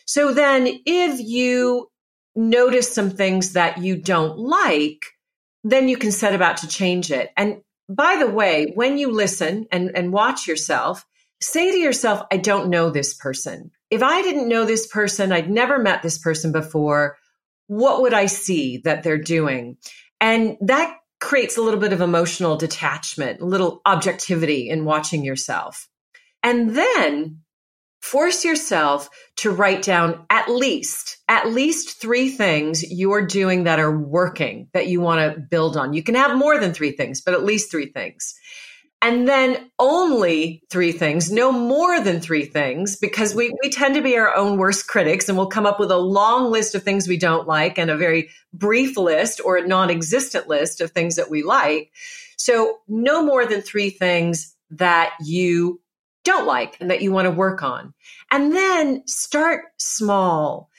So 0.06 0.34
then 0.34 0.68
if 0.86 1.20
you 1.20 1.90
notice 2.36 2.92
some 2.92 3.10
things 3.10 3.54
that 3.54 3.78
you 3.78 3.96
don't 3.96 4.38
like, 4.38 5.06
then 5.64 5.88
you 5.88 5.98
can 5.98 6.12
set 6.12 6.36
about 6.36 6.58
to 6.58 6.68
change 6.68 7.12
it. 7.12 7.32
And 7.38 7.62
by 7.90 8.18
the 8.18 8.30
way, 8.30 8.72
when 8.76 8.98
you 8.98 9.12
listen 9.12 9.68
and, 9.72 9.96
and 9.96 10.12
watch 10.12 10.48
yourself, 10.48 11.06
say 11.42 11.72
to 11.72 11.78
yourself, 11.78 12.26
I 12.32 12.38
don't 12.38 12.70
know 12.70 12.90
this 12.90 13.14
person. 13.14 13.72
If 13.90 14.02
I 14.02 14.22
didn't 14.22 14.50
know 14.50 14.66
this 14.66 14.88
person, 14.88 15.32
I'd 15.32 15.50
never 15.50 15.78
met 15.78 16.02
this 16.02 16.18
person 16.18 16.52
before, 16.52 17.18
what 17.68 18.02
would 18.02 18.14
I 18.14 18.26
see 18.26 18.78
that 18.80 19.04
they're 19.04 19.18
doing? 19.18 19.78
And 20.20 20.58
that 20.62 20.98
creates 21.20 21.58
a 21.58 21.62
little 21.62 21.80
bit 21.80 21.94
of 21.94 22.02
emotional 22.02 22.58
detachment, 22.58 23.42
a 23.42 23.46
little 23.46 23.82
objectivity 23.86 24.70
in 24.70 24.86
watching 24.86 25.24
yourself. 25.24 25.88
And 26.42 26.76
then 26.76 27.43
force 28.04 28.44
yourself 28.44 29.10
to 29.38 29.50
write 29.50 29.82
down 29.82 30.26
at 30.30 30.50
least 30.50 31.20
at 31.30 31.50
least 31.50 32.02
three 32.02 32.30
things 32.30 32.84
you're 32.92 33.26
doing 33.26 33.64
that 33.64 33.80
are 33.80 33.98
working 33.98 34.68
that 34.74 34.88
you 34.88 35.00
want 35.00 35.22
to 35.22 35.40
build 35.40 35.78
on. 35.78 35.94
You 35.94 36.04
can 36.04 36.16
have 36.16 36.38
more 36.38 36.60
than 36.60 36.74
three 36.74 36.92
things 36.92 37.22
but 37.22 37.34
at 37.34 37.46
least 37.46 37.72
three 37.72 37.86
things. 37.86 38.36
And 39.02 39.26
then 39.26 39.72
only 39.80 40.64
three 40.70 40.92
things 40.92 41.32
no 41.32 41.50
more 41.54 42.02
than 42.02 42.20
three 42.20 42.44
things 42.44 42.98
because 42.98 43.34
we, 43.34 43.54
we 43.64 43.70
tend 43.70 43.96
to 43.96 44.02
be 44.02 44.18
our 44.18 44.36
own 44.36 44.58
worst 44.58 44.88
critics 44.88 45.30
and 45.30 45.38
we'll 45.38 45.48
come 45.48 45.66
up 45.66 45.80
with 45.80 45.90
a 45.90 45.98
long 45.98 46.52
list 46.52 46.76
of 46.76 46.84
things 46.84 47.08
we 47.08 47.18
don't 47.18 47.48
like 47.48 47.78
and 47.78 47.90
a 47.90 47.96
very 47.96 48.30
brief 48.54 48.98
list 48.98 49.40
or 49.46 49.56
a 49.56 49.66
non-existent 49.66 50.50
list 50.50 50.82
of 50.82 50.92
things 50.92 51.16
that 51.16 51.30
we 51.30 51.42
like. 51.42 51.90
So 52.36 52.80
no 52.90 53.24
more 53.26 53.46
than 53.46 53.62
three 53.62 53.92
things 53.92 54.54
that 54.72 55.14
you 55.24 55.80
don't 56.24 56.48
like 56.48 56.78
and 56.80 56.90
that 56.90 57.02
you 57.02 57.12
want 57.12 57.26
to 57.26 57.32
work 57.32 57.64
on. 57.64 57.94
And 58.32 58.56
then 58.56 59.06
start 59.08 59.66
small. 59.78 60.70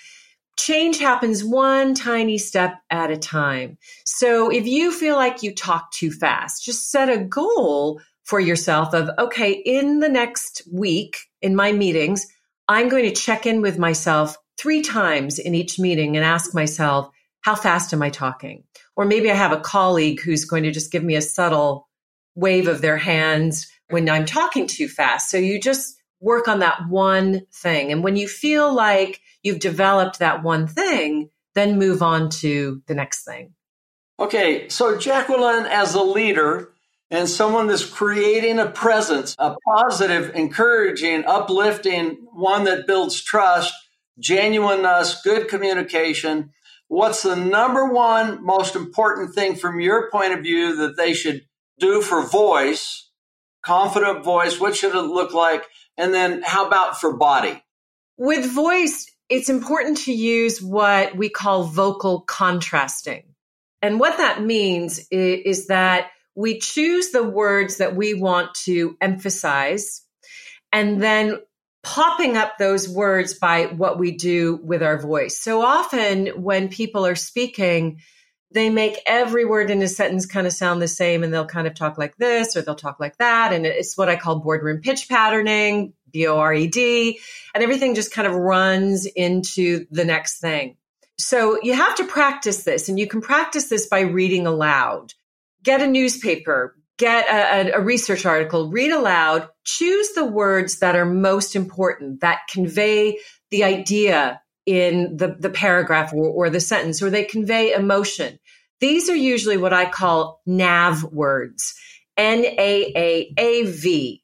Change 0.56 0.98
happens 0.98 1.44
one 1.44 1.94
tiny 1.94 2.38
step 2.38 2.74
at 2.90 3.10
a 3.10 3.16
time. 3.16 3.76
So 4.04 4.50
if 4.50 4.66
you 4.66 4.92
feel 4.92 5.16
like 5.16 5.42
you 5.42 5.54
talk 5.54 5.90
too 5.92 6.10
fast, 6.10 6.64
just 6.64 6.90
set 6.90 7.08
a 7.08 7.18
goal 7.18 8.00
for 8.22 8.40
yourself 8.40 8.94
of, 8.94 9.10
okay, 9.18 9.52
in 9.52 10.00
the 10.00 10.08
next 10.08 10.62
week 10.72 11.18
in 11.42 11.56
my 11.56 11.72
meetings, 11.72 12.26
I'm 12.68 12.88
going 12.88 13.04
to 13.04 13.20
check 13.20 13.46
in 13.46 13.60
with 13.60 13.78
myself 13.78 14.36
three 14.56 14.80
times 14.80 15.38
in 15.38 15.54
each 15.54 15.78
meeting 15.78 16.16
and 16.16 16.24
ask 16.24 16.54
myself, 16.54 17.10
how 17.40 17.54
fast 17.54 17.92
am 17.92 18.00
I 18.00 18.08
talking? 18.08 18.64
Or 18.96 19.04
maybe 19.04 19.30
I 19.30 19.34
have 19.34 19.52
a 19.52 19.60
colleague 19.60 20.20
who's 20.20 20.46
going 20.46 20.62
to 20.62 20.70
just 20.70 20.90
give 20.90 21.04
me 21.04 21.16
a 21.16 21.20
subtle 21.20 21.88
wave 22.34 22.68
of 22.68 22.80
their 22.80 22.96
hands 22.96 23.68
when 23.88 24.08
I'm 24.08 24.24
talking 24.24 24.66
too 24.66 24.88
fast. 24.88 25.30
So 25.30 25.36
you 25.36 25.60
just 25.60 25.96
work 26.20 26.48
on 26.48 26.60
that 26.60 26.88
one 26.88 27.42
thing. 27.52 27.92
And 27.92 28.02
when 28.02 28.16
you 28.16 28.28
feel 28.28 28.72
like 28.72 29.20
you've 29.42 29.60
developed 29.60 30.18
that 30.18 30.42
one 30.42 30.66
thing, 30.66 31.30
then 31.54 31.78
move 31.78 32.02
on 32.02 32.30
to 32.30 32.82
the 32.86 32.94
next 32.94 33.24
thing. 33.24 33.54
Okay, 34.18 34.68
so 34.68 34.96
Jacqueline, 34.96 35.66
as 35.66 35.94
a 35.94 36.02
leader 36.02 36.72
and 37.10 37.28
someone 37.28 37.66
that's 37.66 37.84
creating 37.84 38.58
a 38.58 38.66
presence, 38.66 39.34
a 39.38 39.54
positive, 39.66 40.34
encouraging, 40.34 41.24
uplifting, 41.26 42.16
one 42.32 42.64
that 42.64 42.86
builds 42.86 43.22
trust, 43.22 43.74
genuineness, 44.18 45.14
uh, 45.14 45.18
good 45.24 45.48
communication, 45.48 46.50
what's 46.88 47.22
the 47.22 47.36
number 47.36 47.86
one 47.86 48.44
most 48.44 48.76
important 48.76 49.34
thing 49.34 49.56
from 49.56 49.80
your 49.80 50.10
point 50.10 50.32
of 50.32 50.40
view 50.40 50.76
that 50.76 50.96
they 50.96 51.12
should 51.12 51.42
do 51.78 52.00
for 52.00 52.22
voice 52.22 53.03
confident 53.64 54.24
voice? 54.24 54.60
What 54.60 54.76
should 54.76 54.94
it 54.94 55.00
look 55.00 55.32
like? 55.32 55.64
And 55.96 56.12
then 56.12 56.42
how 56.44 56.66
about 56.66 57.00
for 57.00 57.16
body? 57.16 57.62
With 58.16 58.44
voice, 58.44 59.10
it's 59.28 59.48
important 59.48 59.98
to 59.98 60.12
use 60.12 60.62
what 60.62 61.16
we 61.16 61.28
call 61.28 61.64
vocal 61.64 62.20
contrasting. 62.20 63.24
And 63.82 64.00
what 64.00 64.18
that 64.18 64.42
means 64.42 65.06
is, 65.10 65.66
that 65.66 66.10
we 66.34 66.58
choose 66.58 67.10
the 67.10 67.22
words 67.22 67.76
that 67.76 67.94
we 67.94 68.14
want 68.14 68.54
to 68.64 68.96
emphasize 69.00 70.02
and 70.72 71.02
then 71.02 71.38
popping 71.84 72.36
up 72.36 72.58
those 72.58 72.88
words 72.88 73.34
by 73.34 73.66
what 73.66 73.98
we 73.98 74.12
do 74.12 74.58
with 74.64 74.82
our 74.82 74.98
voice. 74.98 75.38
So 75.38 75.62
often 75.62 76.28
when 76.42 76.68
people 76.68 77.06
are 77.06 77.14
speaking, 77.14 78.00
they 78.54 78.70
make 78.70 79.00
every 79.04 79.44
word 79.44 79.70
in 79.70 79.82
a 79.82 79.88
sentence 79.88 80.26
kind 80.26 80.46
of 80.46 80.52
sound 80.52 80.80
the 80.80 80.88
same 80.88 81.24
and 81.24 81.34
they'll 81.34 81.44
kind 81.44 81.66
of 81.66 81.74
talk 81.74 81.98
like 81.98 82.16
this 82.16 82.56
or 82.56 82.62
they'll 82.62 82.76
talk 82.76 83.00
like 83.00 83.16
that. 83.18 83.52
And 83.52 83.66
it's 83.66 83.98
what 83.98 84.08
I 84.08 84.16
call 84.16 84.38
boardroom 84.38 84.80
pitch 84.80 85.08
patterning, 85.08 85.92
B 86.12 86.26
O 86.28 86.38
R 86.38 86.54
E 86.54 86.68
D, 86.68 87.18
and 87.52 87.64
everything 87.64 87.96
just 87.96 88.12
kind 88.12 88.28
of 88.28 88.34
runs 88.34 89.06
into 89.06 89.86
the 89.90 90.04
next 90.04 90.38
thing. 90.38 90.76
So 91.18 91.58
you 91.62 91.74
have 91.74 91.96
to 91.96 92.04
practice 92.04 92.62
this 92.62 92.88
and 92.88 92.98
you 92.98 93.08
can 93.08 93.20
practice 93.20 93.68
this 93.68 93.86
by 93.86 94.00
reading 94.00 94.46
aloud. 94.46 95.12
Get 95.64 95.82
a 95.82 95.86
newspaper, 95.86 96.76
get 96.96 97.26
a, 97.28 97.76
a, 97.76 97.80
research 97.80 98.24
article, 98.24 98.70
read 98.70 98.92
aloud, 98.92 99.48
choose 99.64 100.12
the 100.12 100.24
words 100.24 100.78
that 100.78 100.94
are 100.94 101.06
most 101.06 101.56
important, 101.56 102.20
that 102.20 102.42
convey 102.52 103.18
the 103.50 103.64
idea 103.64 104.40
in 104.66 105.16
the, 105.16 105.36
the 105.38 105.50
paragraph 105.50 106.12
or, 106.12 106.26
or 106.26 106.50
the 106.50 106.60
sentence, 106.60 107.02
or 107.02 107.10
they 107.10 107.24
convey 107.24 107.72
emotion. 107.72 108.38
These 108.80 109.08
are 109.08 109.16
usually 109.16 109.56
what 109.56 109.72
I 109.72 109.88
call 109.88 110.40
NAV 110.46 111.04
words. 111.04 111.74
N 112.16 112.44
A 112.44 112.92
A 112.96 113.34
A 113.36 113.62
V. 113.64 114.22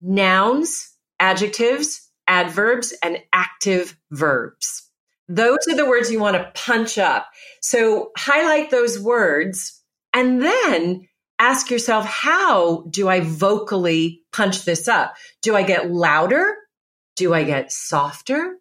Nouns, 0.00 0.92
adjectives, 1.18 2.08
adverbs, 2.26 2.94
and 3.02 3.18
active 3.32 3.96
verbs. 4.10 4.88
Those 5.28 5.58
are 5.68 5.76
the 5.76 5.86
words 5.86 6.10
you 6.10 6.20
want 6.20 6.36
to 6.36 6.52
punch 6.54 6.98
up. 6.98 7.26
So 7.60 8.12
highlight 8.16 8.70
those 8.70 8.98
words 8.98 9.82
and 10.14 10.40
then 10.40 11.08
ask 11.38 11.70
yourself, 11.70 12.06
how 12.06 12.82
do 12.90 13.08
I 13.08 13.20
vocally 13.20 14.22
punch 14.32 14.64
this 14.64 14.88
up? 14.88 15.14
Do 15.42 15.54
I 15.54 15.62
get 15.62 15.90
louder? 15.90 16.56
Do 17.16 17.34
I 17.34 17.44
get 17.44 17.72
softer? 17.72 18.56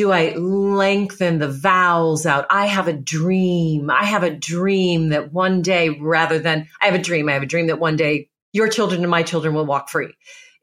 Do 0.00 0.12
I 0.12 0.30
lengthen 0.34 1.40
the 1.40 1.52
vowels 1.52 2.24
out? 2.24 2.46
I 2.48 2.64
have 2.64 2.88
a 2.88 2.92
dream. 2.94 3.90
I 3.90 4.06
have 4.06 4.22
a 4.22 4.34
dream 4.34 5.10
that 5.10 5.30
one 5.30 5.60
day, 5.60 5.90
rather 5.90 6.38
than 6.38 6.68
I 6.80 6.86
have 6.86 6.94
a 6.94 7.02
dream, 7.02 7.28
I 7.28 7.34
have 7.34 7.42
a 7.42 7.46
dream 7.46 7.66
that 7.66 7.78
one 7.78 7.96
day 7.96 8.30
your 8.50 8.68
children 8.68 9.02
and 9.02 9.10
my 9.10 9.22
children 9.22 9.52
will 9.52 9.66
walk 9.66 9.90
free. 9.90 10.14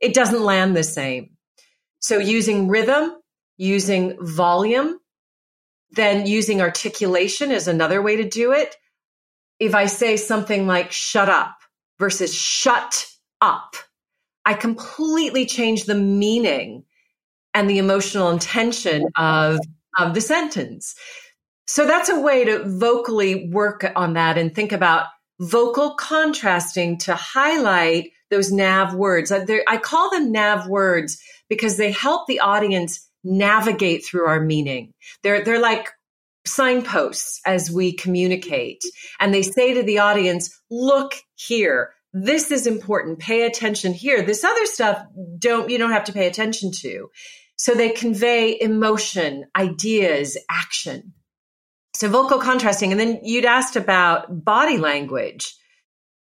It 0.02 0.16
doesn't 0.16 0.42
land 0.42 0.76
the 0.76 0.82
same. 0.82 1.38
So 2.00 2.18
using 2.18 2.68
rhythm, 2.68 3.12
using 3.58 4.18
volume, 4.20 4.98
then 5.92 6.26
using 6.26 6.60
articulation 6.60 7.52
is 7.52 7.68
another 7.68 8.02
way 8.02 8.16
to 8.16 8.28
do 8.28 8.54
it. 8.54 8.76
If 9.60 9.76
I 9.76 9.86
say 9.86 10.18
something 10.18 10.66
like 10.66 10.92
shut 10.92 11.30
up 11.30 11.58
versus 12.00 12.34
shut 12.34 13.06
up, 13.40 13.76
I 14.44 14.56
completely 14.56 15.46
change 15.46 15.84
the 15.84 15.94
meaning 15.94 16.86
and 17.58 17.68
the 17.68 17.80
emotional 17.80 18.30
intention 18.30 19.08
of, 19.18 19.60
of 19.98 20.14
the 20.14 20.22
sentence. 20.22 20.94
So 21.66 21.88
that's 21.88 22.08
a 22.08 22.20
way 22.20 22.46
to 22.46 22.64
vocally 22.66 23.50
work 23.50 23.92
on 23.96 24.14
that 24.14 24.38
and 24.38 24.54
think 24.54 24.72
about 24.72 25.08
vocal 25.40 25.96
contrasting 25.96 27.00
to 27.00 27.16
highlight 27.16 28.12
those 28.30 28.52
nav 28.52 28.94
words. 28.94 29.32
Uh, 29.32 29.44
I 29.68 29.78
call 29.78 30.12
them 30.12 30.32
nav 30.32 30.68
words 30.68 31.20
because 31.50 31.78
they 31.78 31.92
help 31.92 32.28
the 32.28 32.42
audience 32.42 33.10
navigate 33.24 34.06
through 34.06 34.28
our 34.28 34.40
meaning. 34.40 34.94
They're, 35.24 35.44
they're 35.44 35.60
like 35.60 35.90
signposts 36.46 37.42
as 37.44 37.72
we 37.72 37.92
communicate. 37.92 38.84
And 39.20 39.34
they 39.34 39.42
say 39.42 39.74
to 39.74 39.82
the 39.82 39.98
audience, 39.98 40.56
look 40.70 41.16
here. 41.34 41.90
This 42.14 42.52
is 42.52 42.68
important. 42.68 43.18
Pay 43.18 43.48
attention 43.48 43.94
here. 43.94 44.22
This 44.22 44.44
other 44.44 44.68
stuff 44.68 45.04
don't, 45.40 45.72
you 45.72 45.80
don't 45.80 45.92
have 45.92 46.06
to 46.06 46.14
pay 46.14 46.28
attention 46.28 46.72
to. 46.82 47.10
So 47.58 47.74
they 47.74 47.90
convey 47.90 48.60
emotion, 48.60 49.46
ideas, 49.56 50.38
action. 50.50 51.14
So 51.96 52.08
vocal 52.10 52.40
contrasting. 52.40 52.92
And 52.92 53.00
then 53.00 53.20
you'd 53.24 53.46
asked 53.46 53.76
about 53.76 54.46
body 54.46 54.78
language. 54.78 55.56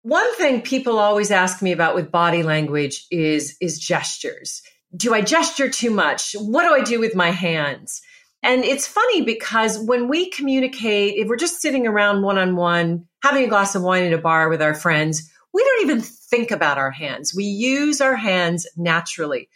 One 0.03 0.37
thing 0.37 0.63
people 0.63 0.99
always 0.99 1.33
ask 1.33 1.61
me 1.61 1.73
about 1.73 1.97
with 1.97 2.13
body 2.13 2.45
language 2.45 3.07
is, 3.11 3.57
is 3.61 3.79
gestures 3.79 4.63
do 4.95 5.15
I 5.15 5.21
gesture 5.21 5.69
too 5.69 5.91
much? 5.91 6.35
What 6.39 6.63
do 6.63 6.75
I 6.75 6.83
do 6.83 7.01
with 7.01 7.15
my 7.15 7.31
hands? 7.31 8.03
And 8.43 8.65
it's 8.65 8.87
funny 8.87 9.23
because 9.23 9.79
when 9.79 10.09
we 10.09 10.31
communicate, 10.31 11.17
if 11.17 11.29
we're 11.29 11.37
just 11.37 11.61
sitting 11.61 11.87
around 11.87 12.23
one 12.23 12.39
on 12.39 12.57
one, 12.57 13.07
having 13.23 13.45
a 13.45 13.49
glass 13.49 13.75
of 13.75 13.83
wine 13.83 14.05
at 14.05 14.13
a 14.13 14.19
bar 14.19 14.49
with 14.49 14.63
our 14.63 14.75
friends, 14.75 15.31
we 15.53 15.65
don't 15.65 15.83
even 15.83 16.01
think 16.03 16.51
about 16.51 16.79
our 16.79 16.91
hands. 16.91 17.35
We 17.35 17.45
use 17.45 18.01
our 18.01 18.15
hands 18.15 18.67
naturally. 18.77 19.49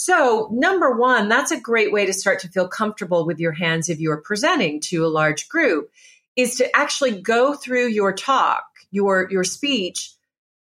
So, 0.00 0.48
number 0.52 0.92
one, 0.92 1.28
that's 1.28 1.50
a 1.50 1.60
great 1.60 1.92
way 1.92 2.06
to 2.06 2.12
start 2.12 2.38
to 2.40 2.48
feel 2.48 2.68
comfortable 2.68 3.26
with 3.26 3.40
your 3.40 3.50
hands 3.50 3.88
if 3.88 3.98
you're 3.98 4.22
presenting 4.22 4.80
to 4.82 5.04
a 5.04 5.08
large 5.08 5.48
group, 5.48 5.90
is 6.36 6.54
to 6.56 6.76
actually 6.76 7.20
go 7.20 7.54
through 7.54 7.88
your 7.88 8.12
talk, 8.12 8.62
your, 8.92 9.28
your 9.28 9.42
speech 9.42 10.12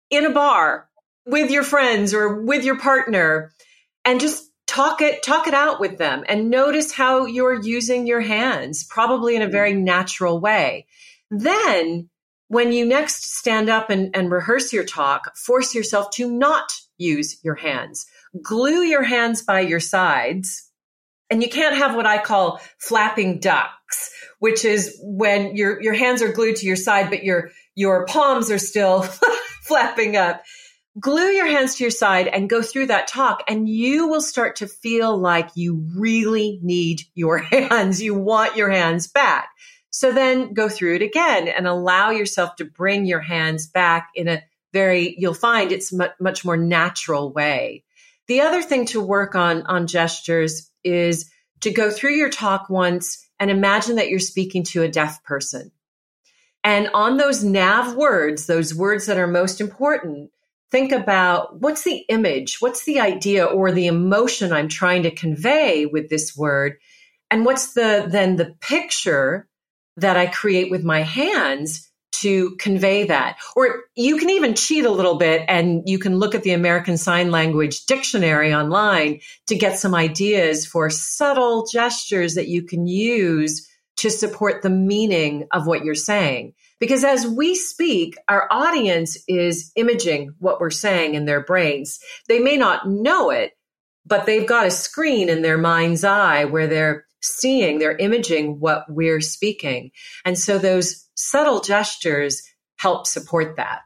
in 0.08 0.24
a 0.24 0.30
bar 0.30 0.88
with 1.26 1.50
your 1.50 1.64
friends 1.64 2.14
or 2.14 2.40
with 2.42 2.64
your 2.64 2.78
partner 2.78 3.52
and 4.06 4.20
just 4.20 4.50
talk 4.66 5.02
it 5.02 5.22
talk 5.22 5.46
it 5.46 5.54
out 5.54 5.80
with 5.80 5.98
them 5.98 6.24
and 6.28 6.48
notice 6.48 6.90
how 6.90 7.26
you're 7.26 7.60
using 7.60 8.06
your 8.06 8.22
hands 8.22 8.84
probably 8.84 9.36
in 9.36 9.42
a 9.42 9.48
very 9.48 9.72
mm-hmm. 9.72 9.84
natural 9.84 10.40
way. 10.40 10.86
Then 11.30 12.08
when 12.48 12.72
you 12.72 12.86
next 12.86 13.36
stand 13.36 13.68
up 13.68 13.90
and, 13.90 14.16
and 14.16 14.30
rehearse 14.30 14.72
your 14.72 14.84
talk 14.84 15.36
force 15.36 15.74
yourself 15.74 16.10
to 16.12 16.30
not 16.30 16.72
use 16.96 17.38
your 17.44 17.56
hands 17.56 18.06
glue 18.42 18.82
your 18.82 19.02
hands 19.02 19.42
by 19.42 19.60
your 19.60 19.80
sides 19.80 20.70
and 21.30 21.42
you 21.42 21.48
can't 21.48 21.76
have 21.76 21.94
what 21.94 22.06
i 22.06 22.18
call 22.18 22.60
flapping 22.78 23.38
ducks 23.38 24.10
which 24.38 24.64
is 24.64 24.98
when 25.02 25.56
your 25.56 25.82
your 25.82 25.94
hands 25.94 26.22
are 26.22 26.32
glued 26.32 26.56
to 26.56 26.66
your 26.66 26.76
side 26.76 27.10
but 27.10 27.24
your 27.24 27.50
your 27.74 28.06
palms 28.06 28.50
are 28.50 28.58
still 28.58 29.02
flapping 29.62 30.16
up 30.16 30.42
glue 30.98 31.28
your 31.28 31.46
hands 31.46 31.74
to 31.76 31.84
your 31.84 31.90
side 31.90 32.26
and 32.28 32.48
go 32.48 32.62
through 32.62 32.86
that 32.86 33.06
talk 33.06 33.42
and 33.48 33.68
you 33.68 34.08
will 34.08 34.20
start 34.20 34.56
to 34.56 34.66
feel 34.66 35.16
like 35.16 35.50
you 35.54 35.84
really 35.94 36.58
need 36.62 37.02
your 37.14 37.38
hands. 37.52 38.00
You 38.00 38.14
want 38.14 38.56
your 38.56 38.70
hands 38.70 39.06
back. 39.06 39.48
So 39.90 40.12
then 40.12 40.52
go 40.52 40.68
through 40.68 40.96
it 40.96 41.02
again 41.02 41.48
and 41.48 41.66
allow 41.66 42.10
yourself 42.10 42.56
to 42.56 42.64
bring 42.64 43.06
your 43.06 43.20
hands 43.20 43.66
back 43.66 44.10
in 44.14 44.28
a 44.28 44.42
very, 44.72 45.14
you'll 45.18 45.34
find 45.34 45.72
it's 45.72 45.92
much, 45.92 46.12
much 46.20 46.44
more 46.44 46.56
natural 46.56 47.32
way. 47.32 47.82
The 48.28 48.40
other 48.40 48.62
thing 48.62 48.86
to 48.86 49.00
work 49.00 49.34
on, 49.34 49.62
on 49.62 49.86
gestures 49.86 50.70
is 50.82 51.30
to 51.60 51.70
go 51.70 51.90
through 51.90 52.14
your 52.14 52.30
talk 52.30 52.68
once 52.68 53.24
and 53.38 53.50
imagine 53.50 53.96
that 53.96 54.08
you're 54.08 54.18
speaking 54.18 54.64
to 54.64 54.82
a 54.82 54.88
deaf 54.88 55.22
person. 55.24 55.70
And 56.64 56.88
on 56.94 57.16
those 57.16 57.44
nav 57.44 57.94
words, 57.94 58.46
those 58.46 58.74
words 58.74 59.06
that 59.06 59.18
are 59.18 59.28
most 59.28 59.60
important, 59.60 60.30
think 60.70 60.90
about 60.90 61.60
what's 61.60 61.84
the 61.84 62.04
image, 62.08 62.60
what's 62.60 62.84
the 62.84 62.98
idea 63.00 63.44
or 63.44 63.70
the 63.70 63.86
emotion 63.86 64.52
I'm 64.52 64.68
trying 64.68 65.04
to 65.04 65.14
convey 65.14 65.86
with 65.86 66.08
this 66.08 66.36
word, 66.36 66.78
and 67.30 67.44
what's 67.44 67.74
the 67.74 68.06
then 68.08 68.36
the 68.36 68.56
picture 68.60 69.48
that 69.96 70.16
I 70.16 70.26
create 70.26 70.70
with 70.70 70.84
my 70.84 71.02
hands 71.02 71.85
to 72.12 72.56
convey 72.56 73.04
that. 73.04 73.36
Or 73.54 73.84
you 73.94 74.16
can 74.16 74.30
even 74.30 74.54
cheat 74.54 74.84
a 74.84 74.90
little 74.90 75.16
bit 75.16 75.44
and 75.48 75.82
you 75.86 75.98
can 75.98 76.18
look 76.18 76.34
at 76.34 76.42
the 76.42 76.52
American 76.52 76.96
Sign 76.96 77.30
Language 77.30 77.84
dictionary 77.86 78.54
online 78.54 79.20
to 79.48 79.56
get 79.56 79.78
some 79.78 79.94
ideas 79.94 80.66
for 80.66 80.88
subtle 80.90 81.66
gestures 81.66 82.34
that 82.34 82.48
you 82.48 82.62
can 82.62 82.86
use 82.86 83.68
to 83.96 84.10
support 84.10 84.62
the 84.62 84.70
meaning 84.70 85.46
of 85.52 85.66
what 85.66 85.84
you're 85.84 85.94
saying. 85.94 86.52
Because 86.78 87.04
as 87.04 87.26
we 87.26 87.54
speak, 87.54 88.16
our 88.28 88.46
audience 88.50 89.16
is 89.26 89.72
imaging 89.76 90.34
what 90.38 90.60
we're 90.60 90.70
saying 90.70 91.14
in 91.14 91.24
their 91.24 91.42
brains. 91.42 91.98
They 92.28 92.38
may 92.38 92.58
not 92.58 92.86
know 92.88 93.30
it, 93.30 93.52
but 94.04 94.26
they've 94.26 94.46
got 94.46 94.66
a 94.66 94.70
screen 94.70 95.28
in 95.28 95.40
their 95.40 95.58
mind's 95.58 96.04
eye 96.04 96.44
where 96.44 96.66
they're 96.66 97.05
seeing, 97.26 97.78
they're 97.78 97.96
imaging 97.96 98.60
what 98.60 98.84
we're 98.88 99.20
speaking. 99.20 99.90
And 100.24 100.38
so 100.38 100.58
those 100.58 101.08
subtle 101.14 101.60
gestures 101.60 102.42
help 102.78 103.06
support 103.06 103.56
that. 103.56 103.80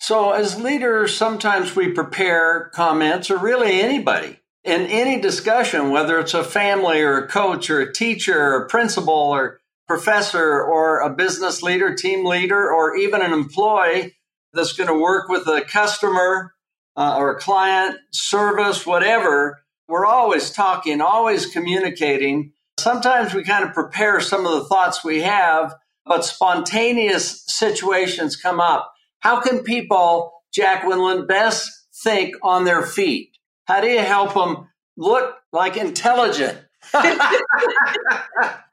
So, 0.00 0.32
as 0.32 0.60
leaders, 0.60 1.14
sometimes 1.14 1.76
we 1.76 1.92
prepare 1.92 2.70
comments, 2.74 3.30
or 3.30 3.36
really 3.36 3.80
anybody 3.80 4.40
in 4.64 4.82
any 4.82 5.20
discussion, 5.20 5.90
whether 5.90 6.18
it's 6.18 6.34
a 6.34 6.42
family 6.42 7.02
or 7.02 7.18
a 7.18 7.28
coach 7.28 7.68
or 7.68 7.80
a 7.80 7.92
teacher 7.92 8.38
or 8.38 8.62
a 8.62 8.68
principal 8.68 9.14
or 9.14 9.60
professor 9.86 10.62
or 10.62 11.00
a 11.00 11.10
business 11.10 11.62
leader, 11.62 11.94
team 11.94 12.24
leader, 12.24 12.72
or 12.72 12.96
even 12.96 13.20
an 13.20 13.32
employee 13.32 14.16
that's 14.52 14.72
going 14.72 14.88
to 14.88 14.98
work 14.98 15.28
with 15.28 15.46
a 15.46 15.62
customer 15.62 16.54
uh, 16.96 17.16
or 17.18 17.36
a 17.36 17.40
client, 17.40 17.96
service, 18.10 18.86
whatever, 18.86 19.60
we're 19.88 20.06
always 20.06 20.50
talking, 20.50 21.00
always 21.00 21.46
communicating. 21.46 22.52
Sometimes 22.80 23.34
we 23.34 23.44
kind 23.44 23.64
of 23.64 23.74
prepare 23.74 24.20
some 24.20 24.46
of 24.46 24.52
the 24.52 24.64
thoughts 24.64 25.04
we 25.04 25.22
have, 25.22 25.74
but 26.04 26.24
spontaneous 26.24 27.44
situations 27.46 28.36
come 28.36 28.60
up. 28.60 28.92
How 29.20 29.40
can 29.40 29.62
people, 29.62 30.32
Jacqueline, 30.52 31.26
best 31.26 31.70
think 32.02 32.34
on 32.42 32.64
their 32.64 32.82
feet? 32.82 33.36
How 33.66 33.80
do 33.80 33.88
you 33.88 34.00
help 34.00 34.34
them 34.34 34.68
look 34.96 35.36
like 35.52 35.76
intelligent? 35.76 36.58
yeah. 36.92 37.02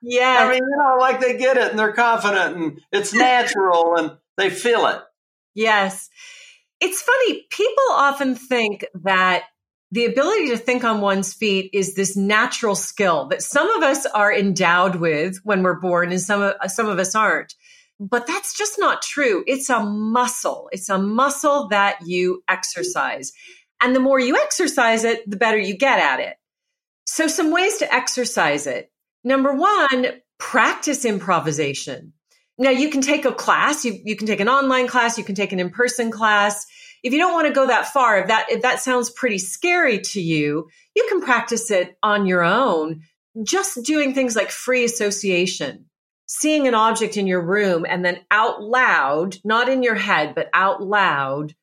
I 0.01 0.49
mean, 0.49 0.63
you 0.63 0.77
know, 0.77 0.97
like 0.99 1.19
they 1.19 1.37
get 1.37 1.57
it 1.57 1.69
and 1.69 1.77
they're 1.79 1.93
confident 1.93 2.55
and 2.55 2.81
it's 2.91 3.13
natural 3.13 3.97
and 3.97 4.17
they 4.37 4.49
feel 4.49 4.85
it. 4.87 5.01
Yes. 5.53 6.09
It's 6.79 7.01
funny. 7.01 7.45
People 7.49 7.83
often 7.91 8.35
think 8.35 8.85
that 9.03 9.43
the 9.91 10.05
ability 10.05 10.49
to 10.49 10.57
think 10.57 10.83
on 10.83 10.99
one's 10.99 11.33
feet 11.33 11.69
is 11.73 11.95
this 11.95 12.17
natural 12.17 12.75
skill 12.75 13.27
that 13.27 13.41
some 13.41 13.69
of 13.71 13.83
us 13.83 14.05
are 14.05 14.33
endowed 14.33 14.95
with 14.95 15.37
when 15.43 15.63
we're 15.63 15.79
born 15.79 16.11
and 16.11 16.19
some 16.19 16.41
of, 16.41 16.55
some 16.67 16.89
of 16.89 16.99
us 16.99 17.15
aren't. 17.15 17.53
but 17.99 18.27
that's 18.27 18.55
just 18.55 18.77
not 18.77 19.01
true. 19.01 19.43
It's 19.47 19.69
a 19.69 19.79
muscle. 19.79 20.69
It's 20.71 20.89
a 20.89 20.97
muscle 20.97 21.67
that 21.69 21.99
you 22.05 22.43
exercise. 22.47 23.31
And 23.81 23.95
the 23.95 23.99
more 23.99 24.19
you 24.19 24.35
exercise 24.37 25.03
it, 25.03 25.27
the 25.29 25.37
better 25.37 25.57
you 25.57 25.75
get 25.77 25.99
at 25.99 26.19
it. 26.19 26.35
So 27.05 27.27
some 27.27 27.51
ways 27.51 27.77
to 27.77 27.91
exercise 27.93 28.67
it. 28.67 28.91
Number 29.23 29.53
one, 29.53 30.07
practice 30.37 31.05
improvisation. 31.05 32.13
Now 32.59 32.71
you 32.71 32.89
can 32.89 33.01
take 33.01 33.25
a 33.25 33.31
class, 33.31 33.85
you, 33.85 33.99
you 34.03 34.15
can 34.15 34.27
take 34.27 34.39
an 34.39 34.49
online 34.49 34.87
class, 34.87 35.17
you 35.17 35.23
can 35.23 35.35
take 35.35 35.51
an 35.51 35.59
in-person 35.59 36.11
class. 36.11 36.65
If 37.03 37.13
you 37.13 37.19
don't 37.19 37.33
want 37.33 37.47
to 37.47 37.53
go 37.53 37.67
that 37.67 37.87
far, 37.87 38.19
if 38.19 38.27
that, 38.27 38.47
if 38.49 38.61
that 38.61 38.81
sounds 38.81 39.09
pretty 39.09 39.37
scary 39.37 39.99
to 39.99 40.21
you, 40.21 40.67
you 40.95 41.05
can 41.09 41.21
practice 41.21 41.71
it 41.71 41.97
on 42.01 42.25
your 42.25 42.43
own, 42.43 43.01
just 43.43 43.83
doing 43.83 44.13
things 44.13 44.35
like 44.35 44.49
free 44.49 44.83
association, 44.83 45.85
seeing 46.25 46.67
an 46.67 46.73
object 46.73 47.17
in 47.17 47.27
your 47.27 47.41
room 47.41 47.85
and 47.87 48.03
then 48.03 48.19
out 48.31 48.61
loud, 48.61 49.37
not 49.43 49.69
in 49.69 49.83
your 49.83 49.95
head, 49.95 50.33
but 50.35 50.49
out 50.53 50.81
loud, 50.81 51.53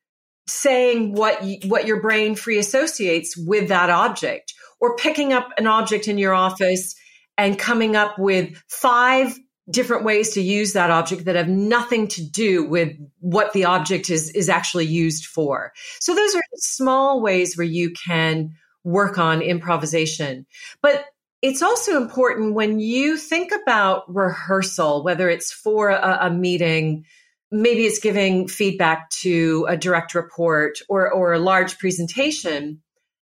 saying 0.47 1.13
what, 1.13 1.43
you, 1.43 1.57
what 1.65 1.85
your 1.85 2.01
brain 2.01 2.35
free 2.35 2.57
associates 2.57 3.35
with 3.37 3.69
that 3.69 3.89
object 3.89 4.53
or 4.79 4.95
picking 4.95 5.33
up 5.33 5.49
an 5.57 5.67
object 5.67 6.07
in 6.07 6.17
your 6.17 6.33
office 6.33 6.95
and 7.37 7.59
coming 7.59 7.95
up 7.95 8.17
with 8.17 8.55
five 8.69 9.37
different 9.69 10.03
ways 10.03 10.31
to 10.31 10.41
use 10.41 10.73
that 10.73 10.91
object 10.91 11.25
that 11.25 11.35
have 11.35 11.49
nothing 11.49 12.07
to 12.07 12.23
do 12.23 12.63
with 12.63 12.95
what 13.19 13.53
the 13.53 13.65
object 13.65 14.09
is, 14.09 14.29
is 14.31 14.49
actually 14.49 14.85
used 14.85 15.25
for. 15.25 15.73
So 15.99 16.13
those 16.13 16.35
are 16.35 16.41
small 16.55 17.21
ways 17.21 17.57
where 17.57 17.65
you 17.65 17.91
can 17.91 18.53
work 18.83 19.17
on 19.17 19.41
improvisation. 19.41 20.45
But 20.81 21.05
it's 21.41 21.61
also 21.61 21.97
important 21.97 22.53
when 22.53 22.79
you 22.79 23.17
think 23.17 23.51
about 23.51 24.03
rehearsal, 24.13 25.03
whether 25.03 25.29
it's 25.29 25.51
for 25.51 25.89
a, 25.89 26.19
a 26.21 26.29
meeting, 26.29 27.05
maybe 27.51 27.85
it's 27.85 27.99
giving 27.99 28.47
feedback 28.47 29.09
to 29.21 29.65
a 29.67 29.77
direct 29.77 30.15
report 30.15 30.79
or, 30.87 31.11
or 31.11 31.33
a 31.33 31.39
large 31.39 31.77
presentation, 31.79 32.81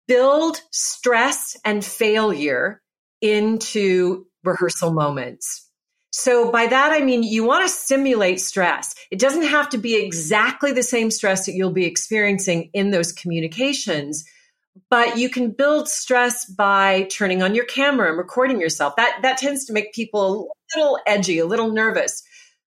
build 0.08 0.62
stress 0.71 1.58
and 1.63 1.84
failure 1.84 2.82
into 3.21 4.26
rehearsal 4.43 4.93
moments. 4.93 5.64
So 6.17 6.49
by 6.49 6.65
that, 6.67 6.93
I 6.93 7.01
mean, 7.01 7.23
you 7.23 7.43
want 7.43 7.67
to 7.67 7.69
simulate 7.69 8.39
stress. 8.39 8.95
It 9.12 9.19
doesn't 9.19 9.47
have 9.47 9.67
to 9.71 9.78
be 9.78 9.95
exactly 9.95 10.71
the 10.71 10.82
same 10.82 11.12
stress 11.12 11.45
that 11.45 11.56
you'll 11.56 11.73
be 11.73 11.86
experiencing 11.86 12.69
in 12.71 12.91
those 12.91 13.12
communications, 13.12 14.23
but 14.89 15.17
you 15.17 15.30
can 15.30 15.51
build 15.51 15.89
stress 15.89 16.45
by 16.45 17.10
turning 17.12 17.43
on 17.43 17.54
your 17.54 17.65
camera 17.65 18.08
and 18.08 18.17
recording 18.17 18.62
yourself. 18.62 18.95
That, 18.95 19.19
that 19.23 19.39
tends 19.39 19.65
to 19.65 19.73
make 19.73 19.93
people 19.93 20.54
a 20.73 20.78
little 20.78 20.99
edgy, 21.06 21.39
a 21.39 21.45
little 21.45 21.73
nervous. 21.73 22.23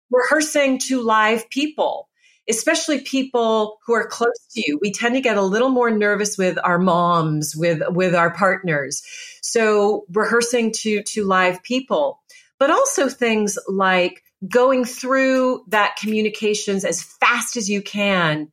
Rehearsing 0.09 0.79
to 0.87 1.03
live 1.03 1.47
people, 1.51 2.09
especially 2.49 3.01
people 3.01 3.77
who 3.85 3.93
are 3.93 4.07
close 4.07 4.47
to 4.55 4.63
you. 4.65 4.79
We 4.81 4.91
tend 4.91 5.13
to 5.13 5.21
get 5.21 5.37
a 5.37 5.43
little 5.43 5.69
more 5.69 5.91
nervous 5.91 6.39
with 6.39 6.57
our 6.63 6.79
moms, 6.79 7.55
with, 7.55 7.83
with 7.89 8.15
our 8.15 8.33
partners. 8.33 9.03
So 9.43 10.05
rehearsing 10.11 10.73
to, 10.77 11.03
to 11.03 11.23
live 11.23 11.61
people 11.61 12.19
but 12.59 12.71
also 12.71 13.09
things 13.09 13.57
like 13.67 14.23
going 14.47 14.85
through 14.85 15.63
that 15.67 15.95
communications 15.99 16.85
as 16.85 17.01
fast 17.01 17.57
as 17.57 17.69
you 17.69 17.81
can 17.81 18.51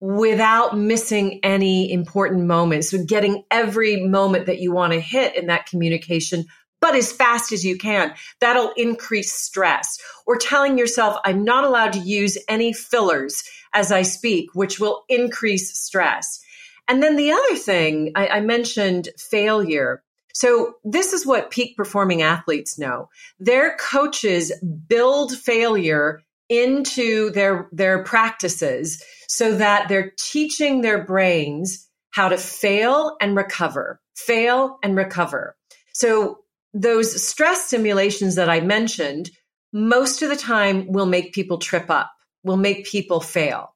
without 0.00 0.76
missing 0.76 1.40
any 1.42 1.90
important 1.90 2.44
moments. 2.44 2.90
So 2.90 3.04
getting 3.04 3.44
every 3.50 4.02
moment 4.06 4.46
that 4.46 4.60
you 4.60 4.72
want 4.72 4.92
to 4.92 5.00
hit 5.00 5.36
in 5.36 5.46
that 5.46 5.66
communication, 5.66 6.46
but 6.80 6.94
as 6.94 7.12
fast 7.12 7.52
as 7.52 7.64
you 7.64 7.78
can. 7.78 8.14
That'll 8.40 8.72
increase 8.76 9.32
stress. 9.32 9.98
Or 10.26 10.36
telling 10.36 10.78
yourself, 10.78 11.16
I'm 11.24 11.44
not 11.44 11.64
allowed 11.64 11.94
to 11.94 11.98
use 11.98 12.38
any 12.48 12.72
fillers 12.72 13.42
as 13.72 13.90
I 13.90 14.02
speak, 14.02 14.50
which 14.54 14.78
will 14.78 15.04
increase 15.08 15.78
stress. 15.78 16.40
And 16.88 17.02
then 17.02 17.16
the 17.16 17.32
other 17.32 17.56
thing 17.56 18.12
I, 18.14 18.28
I 18.28 18.40
mentioned 18.40 19.08
failure. 19.18 20.02
So 20.36 20.74
this 20.84 21.14
is 21.14 21.24
what 21.24 21.50
peak 21.50 21.78
performing 21.78 22.20
athletes 22.20 22.78
know. 22.78 23.08
Their 23.38 23.74
coaches 23.78 24.52
build 24.86 25.34
failure 25.34 26.20
into 26.50 27.30
their, 27.30 27.70
their 27.72 28.04
practices 28.04 29.02
so 29.28 29.56
that 29.56 29.88
they're 29.88 30.12
teaching 30.18 30.82
their 30.82 31.02
brains 31.02 31.88
how 32.10 32.28
to 32.28 32.36
fail 32.36 33.16
and 33.18 33.34
recover, 33.34 33.98
fail 34.14 34.78
and 34.82 34.94
recover. 34.94 35.56
So 35.94 36.40
those 36.74 37.26
stress 37.26 37.64
simulations 37.64 38.34
that 38.34 38.50
I 38.50 38.60
mentioned, 38.60 39.30
most 39.72 40.20
of 40.20 40.28
the 40.28 40.36
time 40.36 40.92
will 40.92 41.06
make 41.06 41.32
people 41.32 41.56
trip 41.56 41.88
up, 41.88 42.12
will 42.44 42.58
make 42.58 42.84
people 42.84 43.22
fail. 43.22 43.74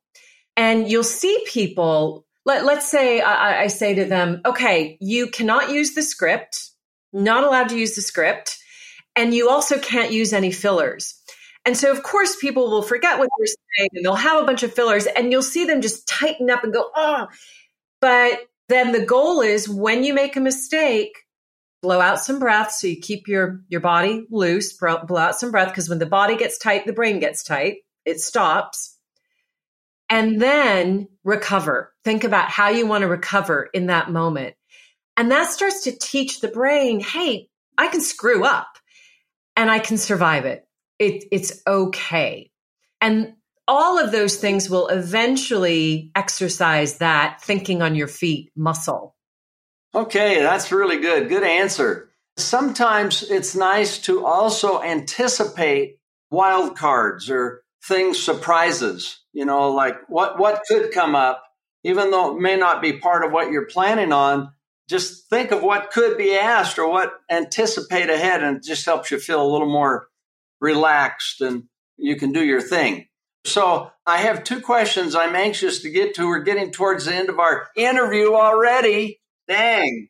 And 0.58 0.90
you'll 0.90 1.04
see 1.04 1.42
people 1.46 2.26
let, 2.50 2.64
let's 2.64 2.88
say 2.88 3.20
I, 3.20 3.62
I 3.62 3.66
say 3.68 3.94
to 3.94 4.04
them, 4.06 4.40
okay, 4.44 4.98
you 5.00 5.28
cannot 5.28 5.70
use 5.70 5.94
the 5.94 6.02
script, 6.02 6.70
not 7.12 7.44
allowed 7.44 7.68
to 7.68 7.78
use 7.78 7.94
the 7.94 8.02
script, 8.02 8.58
and 9.14 9.32
you 9.32 9.48
also 9.48 9.78
can't 9.78 10.12
use 10.12 10.32
any 10.32 10.50
fillers. 10.50 11.14
And 11.64 11.76
so, 11.76 11.92
of 11.92 12.02
course, 12.02 12.34
people 12.40 12.68
will 12.68 12.82
forget 12.82 13.20
what 13.20 13.28
they're 13.38 13.46
saying 13.46 13.90
and 13.92 14.04
they'll 14.04 14.14
have 14.16 14.42
a 14.42 14.46
bunch 14.46 14.64
of 14.64 14.74
fillers 14.74 15.06
and 15.06 15.30
you'll 15.30 15.42
see 15.42 15.64
them 15.64 15.80
just 15.80 16.08
tighten 16.08 16.50
up 16.50 16.64
and 16.64 16.72
go, 16.72 16.90
oh. 16.96 17.28
But 18.00 18.40
then 18.68 18.90
the 18.90 19.04
goal 19.04 19.42
is 19.42 19.68
when 19.68 20.02
you 20.02 20.12
make 20.12 20.34
a 20.34 20.40
mistake, 20.40 21.12
blow 21.82 22.00
out 22.00 22.18
some 22.18 22.40
breath 22.40 22.72
so 22.72 22.88
you 22.88 23.00
keep 23.00 23.28
your, 23.28 23.60
your 23.68 23.80
body 23.80 24.26
loose, 24.28 24.72
blow 24.72 25.16
out 25.16 25.38
some 25.38 25.52
breath 25.52 25.68
because 25.68 25.88
when 25.88 26.00
the 26.00 26.06
body 26.06 26.36
gets 26.36 26.58
tight, 26.58 26.84
the 26.84 26.92
brain 26.92 27.20
gets 27.20 27.44
tight, 27.44 27.76
it 28.04 28.20
stops 28.20 28.89
and 30.10 30.42
then 30.42 31.08
recover. 31.22 31.94
Think 32.04 32.24
about 32.24 32.50
how 32.50 32.68
you 32.68 32.86
want 32.86 33.02
to 33.02 33.08
recover 33.08 33.70
in 33.72 33.86
that 33.86 34.10
moment. 34.10 34.56
And 35.16 35.30
that 35.30 35.50
starts 35.50 35.84
to 35.84 35.96
teach 35.96 36.40
the 36.40 36.48
brain, 36.48 37.00
hey, 37.00 37.48
I 37.78 37.86
can 37.86 38.00
screw 38.00 38.44
up 38.44 38.68
and 39.56 39.70
I 39.70 39.78
can 39.78 39.96
survive 39.96 40.44
it. 40.44 40.66
it 40.98 41.24
it's 41.30 41.62
okay. 41.66 42.50
And 43.00 43.34
all 43.68 43.98
of 43.98 44.10
those 44.10 44.36
things 44.36 44.68
will 44.68 44.88
eventually 44.88 46.10
exercise 46.16 46.98
that 46.98 47.40
thinking 47.40 47.80
on 47.80 47.94
your 47.94 48.08
feet 48.08 48.50
muscle. 48.56 49.14
Okay, 49.94 50.40
that's 50.40 50.72
really 50.72 50.98
good. 50.98 51.28
Good 51.28 51.44
answer. 51.44 52.10
Sometimes 52.36 53.22
it's 53.22 53.54
nice 53.54 53.98
to 53.98 54.24
also 54.26 54.82
anticipate 54.82 55.98
wild 56.30 56.76
cards 56.76 57.30
or 57.30 57.62
things 57.84 58.18
surprises 58.20 59.19
you 59.32 59.44
know, 59.44 59.70
like 59.70 59.96
what, 60.08 60.38
what 60.38 60.62
could 60.68 60.92
come 60.92 61.14
up, 61.14 61.42
even 61.84 62.10
though 62.10 62.36
it 62.36 62.40
may 62.40 62.56
not 62.56 62.82
be 62.82 62.98
part 62.98 63.24
of 63.24 63.32
what 63.32 63.50
you're 63.50 63.66
planning 63.66 64.12
on, 64.12 64.52
just 64.88 65.28
think 65.28 65.52
of 65.52 65.62
what 65.62 65.92
could 65.92 66.18
be 66.18 66.34
asked 66.34 66.78
or 66.78 66.90
what 66.90 67.12
anticipate 67.30 68.10
ahead 68.10 68.42
and 68.42 68.56
it 68.56 68.64
just 68.64 68.84
helps 68.84 69.10
you 69.10 69.18
feel 69.18 69.40
a 69.40 69.46
little 69.46 69.70
more 69.70 70.08
relaxed 70.60 71.40
and 71.40 71.64
you 71.96 72.16
can 72.16 72.32
do 72.32 72.44
your 72.44 72.60
thing. 72.60 73.06
So 73.44 73.90
I 74.06 74.18
have 74.18 74.44
two 74.44 74.60
questions 74.60 75.14
I'm 75.14 75.36
anxious 75.36 75.82
to 75.82 75.90
get 75.90 76.14
to. 76.16 76.26
We're 76.26 76.42
getting 76.42 76.72
towards 76.72 77.06
the 77.06 77.14
end 77.14 77.28
of 77.28 77.38
our 77.38 77.68
interview 77.76 78.34
already. 78.34 79.20
Dang. 79.48 80.08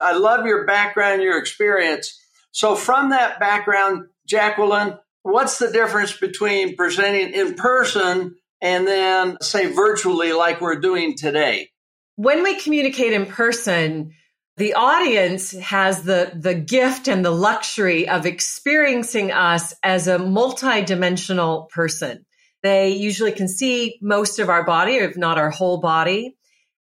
I 0.00 0.16
love 0.16 0.46
your 0.46 0.66
background, 0.66 1.22
your 1.22 1.38
experience. 1.38 2.18
So 2.50 2.74
from 2.74 3.10
that 3.10 3.38
background, 3.38 4.06
Jacqueline, 4.26 4.98
what's 5.22 5.58
the 5.58 5.70
difference 5.70 6.16
between 6.16 6.76
presenting 6.76 7.32
in 7.32 7.54
person 7.54 8.36
and 8.64 8.88
then 8.88 9.36
say 9.42 9.70
virtually 9.70 10.32
like 10.32 10.60
we're 10.60 10.80
doing 10.80 11.14
today? 11.16 11.68
When 12.16 12.42
we 12.42 12.58
communicate 12.60 13.12
in 13.12 13.26
person, 13.26 14.12
the 14.56 14.74
audience 14.74 15.50
has 15.50 16.02
the, 16.02 16.32
the 16.34 16.54
gift 16.54 17.06
and 17.06 17.22
the 17.22 17.30
luxury 17.30 18.08
of 18.08 18.24
experiencing 18.24 19.32
us 19.32 19.74
as 19.82 20.08
a 20.08 20.18
multidimensional 20.18 21.68
person. 21.68 22.24
They 22.62 22.90
usually 22.90 23.32
can 23.32 23.48
see 23.48 23.98
most 24.00 24.38
of 24.38 24.48
our 24.48 24.64
body, 24.64 24.94
if 24.94 25.16
not 25.16 25.36
our 25.36 25.50
whole 25.50 25.78
body. 25.78 26.36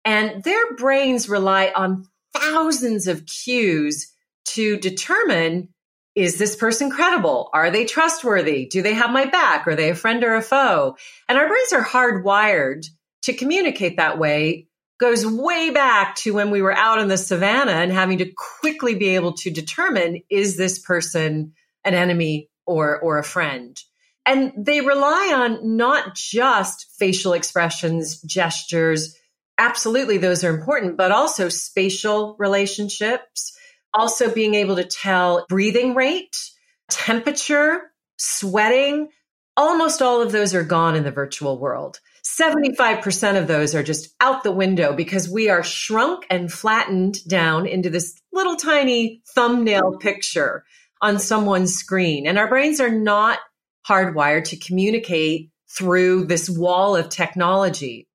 And 0.05 0.41
their 0.43 0.75
brains 0.75 1.27
rely 1.27 1.73
on 1.75 2.05
thousands 2.33 3.07
of 3.07 3.25
cues 3.25 4.09
to 4.45 4.77
determine 4.77 5.72
is 6.15 6.37
this 6.37 6.55
person 6.55 6.91
credible? 6.91 7.49
Are 7.53 7.71
they 7.71 7.85
trustworthy? 7.85 8.65
Do 8.65 8.81
they 8.81 8.93
have 8.93 9.11
my 9.11 9.25
back? 9.25 9.67
Are 9.67 9.75
they 9.75 9.89
a 9.89 9.95
friend 9.95 10.23
or 10.23 10.35
a 10.35 10.41
foe? 10.41 10.95
And 11.27 11.37
our 11.37 11.47
brains 11.47 11.73
are 11.73 11.83
hardwired 11.83 12.85
to 13.23 13.33
communicate 13.33 13.97
that 13.97 14.19
way 14.19 14.67
goes 14.99 15.25
way 15.25 15.69
back 15.69 16.15
to 16.15 16.33
when 16.33 16.51
we 16.51 16.61
were 16.61 16.75
out 16.75 16.99
in 16.99 17.07
the 17.07 17.17
savannah 17.17 17.71
and 17.71 17.91
having 17.91 18.19
to 18.19 18.31
quickly 18.37 18.95
be 18.95 19.09
able 19.09 19.33
to 19.33 19.49
determine 19.49 20.21
is 20.29 20.55
this 20.55 20.79
person 20.79 21.53
an 21.83 21.93
enemy 21.93 22.49
or 22.65 22.99
or 22.99 23.17
a 23.17 23.23
friend 23.23 23.81
and 24.25 24.53
they 24.55 24.79
rely 24.79 25.33
on 25.35 25.75
not 25.75 26.15
just 26.15 26.89
facial 26.97 27.33
expressions 27.33 28.21
gestures 28.21 29.17
absolutely 29.57 30.17
those 30.17 30.43
are 30.43 30.55
important 30.55 30.95
but 30.95 31.11
also 31.11 31.49
spatial 31.49 32.35
relationships 32.39 33.57
also 33.93 34.33
being 34.33 34.55
able 34.55 34.75
to 34.75 34.83
tell 34.83 35.45
breathing 35.49 35.95
rate, 35.95 36.35
temperature, 36.89 37.91
sweating, 38.17 39.09
almost 39.55 40.01
all 40.01 40.21
of 40.21 40.31
those 40.31 40.53
are 40.53 40.63
gone 40.63 40.95
in 40.95 41.03
the 41.03 41.11
virtual 41.11 41.59
world. 41.59 41.99
75% 42.25 43.37
of 43.37 43.47
those 43.47 43.75
are 43.75 43.83
just 43.83 44.15
out 44.21 44.43
the 44.43 44.51
window 44.51 44.93
because 44.93 45.29
we 45.29 45.49
are 45.49 45.63
shrunk 45.63 46.25
and 46.29 46.51
flattened 46.51 47.23
down 47.27 47.67
into 47.67 47.89
this 47.89 48.19
little 48.31 48.55
tiny 48.55 49.21
thumbnail 49.35 49.97
picture 49.99 50.63
on 51.01 51.19
someone's 51.19 51.75
screen. 51.75 52.25
And 52.25 52.39
our 52.39 52.47
brains 52.47 52.79
are 52.79 52.89
not 52.89 53.39
hardwired 53.87 54.45
to 54.45 54.57
communicate 54.57 55.51
through 55.69 56.25
this 56.25 56.49
wall 56.49 56.95
of 56.95 57.09
technology. 57.09 58.07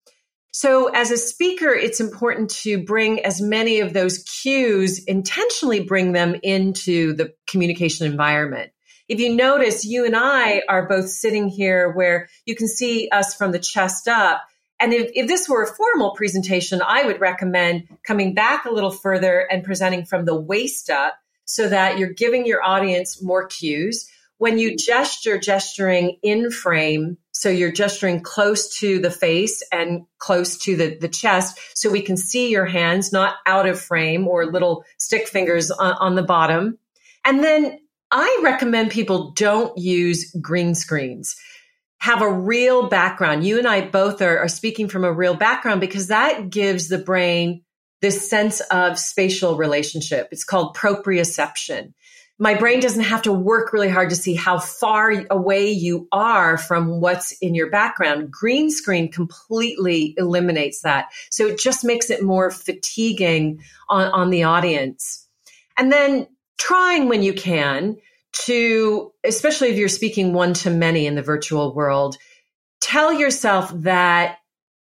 So, 0.61 0.89
as 0.89 1.13
a 1.13 1.17
speaker, 1.17 1.73
it's 1.73 2.01
important 2.01 2.51
to 2.63 2.83
bring 2.83 3.25
as 3.25 3.41
many 3.41 3.79
of 3.79 3.93
those 3.93 4.19
cues, 4.25 5.05
intentionally 5.05 5.85
bring 5.85 6.13
them 6.13 6.35
into 6.43 7.13
the 7.13 7.33
communication 7.47 8.11
environment 8.11 8.73
if 9.09 9.21
you 9.21 9.35
notice, 9.35 9.85
you 9.85 10.05
and 10.05 10.15
I 10.15 10.63
are 10.69 10.87
both 10.87 11.09
sitting 11.09 11.49
here 11.49 11.91
where 11.91 12.29
you 12.45 12.55
can 12.55 12.69
see 12.69 13.09
us 13.11 13.35
from 13.35 13.53
the 13.53 13.59
chest 13.59 14.07
up. 14.07 14.43
And 14.79 14.93
if, 14.93 15.11
if 15.15 15.27
this 15.27 15.49
were 15.49 15.63
a 15.63 15.67
formal 15.67 16.15
presentation, 16.15 16.83
I 16.87 17.05
would 17.05 17.21
recommend 17.21 17.89
coming 18.07 18.35
back 18.35 18.67
a 18.67 18.71
little 18.71 18.91
further 18.91 19.41
and 19.41 19.65
presenting 19.65 20.05
from 20.05 20.27
the 20.27 20.39
waist 20.39 20.91
up 20.91 21.17
so 21.47 21.69
that 21.69 21.99
you're 21.99 22.13
giving 22.13 22.47
your 22.47 22.63
audience 22.63 23.23
more 23.23 23.47
cues. 23.47 24.09
When 24.37 24.59
you 24.59 24.77
gesture, 24.77 25.39
gesturing 25.39 26.19
in 26.23 26.51
frame, 26.51 27.17
so 27.39 27.49
you're 27.49 27.71
gesturing 27.71 28.21
close 28.21 28.77
to 28.79 28.99
the 28.99 29.13
face 29.13 29.63
and 29.71 30.07
close 30.19 30.59
to 30.59 30.75
the, 30.75 30.99
the 30.99 31.07
chest, 31.09 31.57
so 31.73 31.89
we 31.89 32.03
can 32.03 32.17
see 32.17 32.51
your 32.51 32.67
hands, 32.67 33.13
not 33.13 33.37
out 33.47 33.69
of 33.69 33.81
frame 33.81 34.27
or 34.27 34.47
little 34.47 34.85
stick 34.99 35.29
fingers 35.29 35.71
on, 35.71 35.93
on 36.01 36.15
the 36.17 36.25
bottom. 36.25 36.79
And 37.25 37.45
then 37.45 37.79
I 38.11 38.41
recommend 38.43 38.91
people 38.91 39.31
don't 39.37 39.79
use 39.79 40.35
green 40.41 40.75
screens. 40.75 41.37
Have 41.99 42.23
a 42.23 42.33
real 42.33 42.89
background. 42.89 43.45
You 43.45 43.59
and 43.59 43.69
I 43.69 43.83
both 43.83 44.21
are, 44.21 44.41
are 44.41 44.49
speaking 44.49 44.89
from 44.89 45.05
a 45.05 45.13
real 45.13 45.35
background 45.35 45.81
because 45.81 46.09
that 46.09 46.51
gives 46.51 46.89
the 46.89 46.99
brain 46.99 47.63
this 48.01 48.29
sense 48.29 48.59
of 48.73 48.99
spatial 48.99 49.57
relationship. 49.57 50.29
It's 50.33 50.45
called 50.45 50.77
proprioception. 50.77 51.93
My 52.41 52.55
brain 52.55 52.79
doesn't 52.79 53.03
have 53.03 53.23
to 53.23 53.33
work 53.33 53.73
really 53.73 53.89
hard 53.89 54.11
to 54.11 54.17
see 54.17 54.35
how 54.35 54.61
far 54.61 55.25
away 55.29 55.71
you 55.71 56.07
are 56.13 56.57
from 56.57 57.01
what's 57.01 57.33
in 57.41 57.55
your 57.55 57.69
background. 57.69 58.31
Green 58.31 58.71
screen 58.71 59.11
completely 59.11 60.15
eliminates 60.17 60.83
that. 60.83 61.09
So 61.31 61.49
it 61.49 61.59
just 61.59 61.85
makes 61.85 62.11
it 62.11 62.23
more 62.23 62.51
fatiguing 62.51 63.61
on, 63.89 64.11
on 64.13 64.31
the 64.31 64.45
audience. 64.45 65.27
And 65.77 65.91
then 65.91 66.29
trying 66.59 67.09
when 67.09 67.23
you 67.23 67.33
can 67.33 67.97
to, 68.45 69.13
especially 69.25 69.69
if 69.69 69.77
you're 69.77 69.89
speaking 69.89 70.33
one 70.33 70.55
to 70.55 70.71
many 70.71 71.07
in 71.07 71.17
the 71.17 71.23
virtual 71.23 71.75
world, 71.75 72.17
tell 72.81 73.13
yourself 73.13 73.73
that 73.75 74.39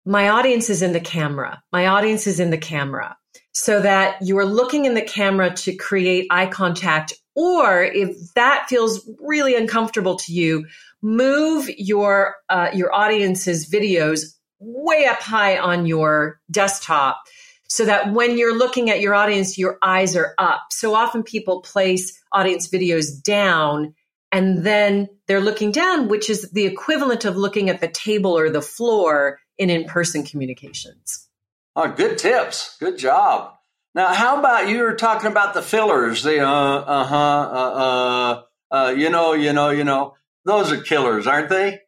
my 0.05 0.29
audience 0.29 0.69
is 0.69 0.81
in 0.81 0.93
the 0.93 0.99
camera. 0.99 1.61
My 1.71 1.87
audience 1.87 2.27
is 2.27 2.39
in 2.39 2.49
the 2.49 2.57
camera 2.57 3.15
so 3.51 3.81
that 3.81 4.21
you 4.21 4.37
are 4.39 4.45
looking 4.45 4.85
in 4.85 4.95
the 4.95 5.01
camera 5.01 5.53
to 5.53 5.75
create 5.75 6.27
eye 6.29 6.47
contact. 6.47 7.13
Or 7.35 7.83
if 7.83 8.33
that 8.35 8.67
feels 8.69 9.09
really 9.19 9.55
uncomfortable 9.55 10.17
to 10.17 10.33
you, 10.33 10.67
move 11.01 11.69
your, 11.77 12.35
uh, 12.49 12.69
your 12.73 12.93
audience's 12.93 13.69
videos 13.69 14.35
way 14.59 15.05
up 15.05 15.19
high 15.19 15.57
on 15.57 15.85
your 15.85 16.39
desktop 16.51 17.23
so 17.67 17.85
that 17.85 18.13
when 18.13 18.37
you're 18.37 18.55
looking 18.55 18.89
at 18.89 19.01
your 19.01 19.15
audience, 19.15 19.57
your 19.57 19.79
eyes 19.81 20.15
are 20.15 20.35
up. 20.37 20.61
So 20.69 20.93
often 20.93 21.23
people 21.23 21.61
place 21.61 22.21
audience 22.31 22.69
videos 22.69 23.21
down 23.21 23.95
and 24.31 24.63
then 24.63 25.09
they're 25.27 25.41
looking 25.41 25.71
down, 25.71 26.07
which 26.07 26.29
is 26.29 26.51
the 26.51 26.65
equivalent 26.65 27.25
of 27.25 27.37
looking 27.37 27.69
at 27.69 27.81
the 27.81 27.87
table 27.87 28.37
or 28.37 28.49
the 28.49 28.61
floor 28.61 29.39
in 29.57 29.69
in 29.69 29.85
person 29.85 30.23
communications. 30.23 31.27
Oh, 31.75 31.87
good 31.87 32.17
tips. 32.17 32.77
Good 32.79 32.97
job. 32.97 33.53
Now, 33.95 34.13
how 34.13 34.39
about 34.39 34.69
you 34.69 34.81
were 34.81 34.95
talking 34.95 35.29
about 35.29 35.53
the 35.53 35.61
fillers, 35.61 36.23
the 36.23 36.39
uh, 36.39 36.47
uh 36.47 37.03
huh, 37.03 37.49
uh, 37.51 38.41
uh, 38.71 38.75
uh, 38.75 38.89
you 38.91 39.09
know, 39.09 39.33
you 39.33 39.53
know, 39.53 39.69
you 39.69 39.83
know, 39.83 40.15
those 40.45 40.71
are 40.71 40.81
killers, 40.81 41.27
aren't 41.27 41.49
they? 41.49 41.79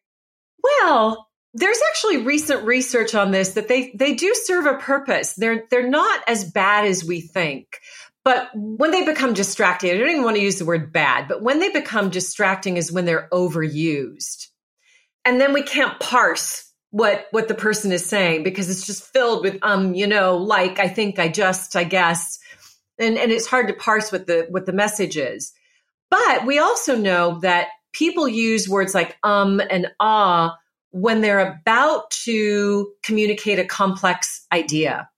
Well, 0.64 1.28
there's 1.54 1.80
actually 1.90 2.18
recent 2.18 2.66
research 2.66 3.16
on 3.16 3.32
this 3.32 3.54
that 3.54 3.68
they 3.68 3.92
they 3.96 4.14
do 4.14 4.36
serve 4.36 4.66
a 4.66 4.76
purpose. 4.76 5.34
They're 5.34 5.64
they're 5.72 5.90
not 5.90 6.22
as 6.28 6.44
bad 6.52 6.86
as 6.86 7.04
we 7.04 7.22
think. 7.22 7.80
But 8.24 8.50
when 8.56 8.90
they 8.90 9.06
become 9.06 9.34
distracting, 9.34 9.92
I 9.92 9.98
don't 9.98 10.10
even 10.10 10.24
want 10.24 10.36
to 10.36 10.42
use 10.42 10.58
the 10.58 10.66
word 10.66 10.92
bad, 10.92 11.28
but 11.28 11.44
when 11.44 11.60
they 11.60 11.70
become 11.70 12.10
distracting 12.10 12.76
is 12.76 12.92
when 12.92 13.06
they're 13.06 13.30
overused. 13.32 14.48
And 15.24 15.40
then 15.40 15.54
we 15.54 15.62
can't 15.62 16.00
parse 16.00 16.72
what 16.92 17.26
what 17.32 17.48
the 17.48 17.56
person 17.56 17.92
is 17.92 18.06
saying 18.06 18.44
because 18.44 18.70
it's 18.70 18.86
just 18.86 19.12
filled 19.12 19.44
with 19.44 19.58
um, 19.62 19.94
you 19.94 20.08
know, 20.08 20.38
like 20.38 20.80
I 20.80 20.88
think, 20.88 21.20
I 21.20 21.28
just, 21.28 21.76
I 21.76 21.84
guess. 21.84 22.40
And 23.00 23.18
and 23.18 23.32
it's 23.32 23.48
hard 23.48 23.68
to 23.68 23.74
parse 23.74 24.12
what 24.12 24.28
the 24.28 24.48
what 24.50 24.66
the 24.66 24.74
message 24.74 25.18
is. 25.18 25.52
But 26.10 26.46
we 26.46 26.60
also 26.60 26.96
know 26.96 27.40
that 27.42 27.68
people 27.92 28.28
use 28.28 28.70
words 28.70 28.94
like 28.94 29.18
um 29.24 29.62
and 29.70 29.88
ah 30.00 30.56
when 30.92 31.20
they're 31.20 31.60
about 31.60 32.10
to 32.12 32.90
communicate 33.04 33.60
a 33.60 33.66
complex 33.66 34.46
idea. 34.54 35.10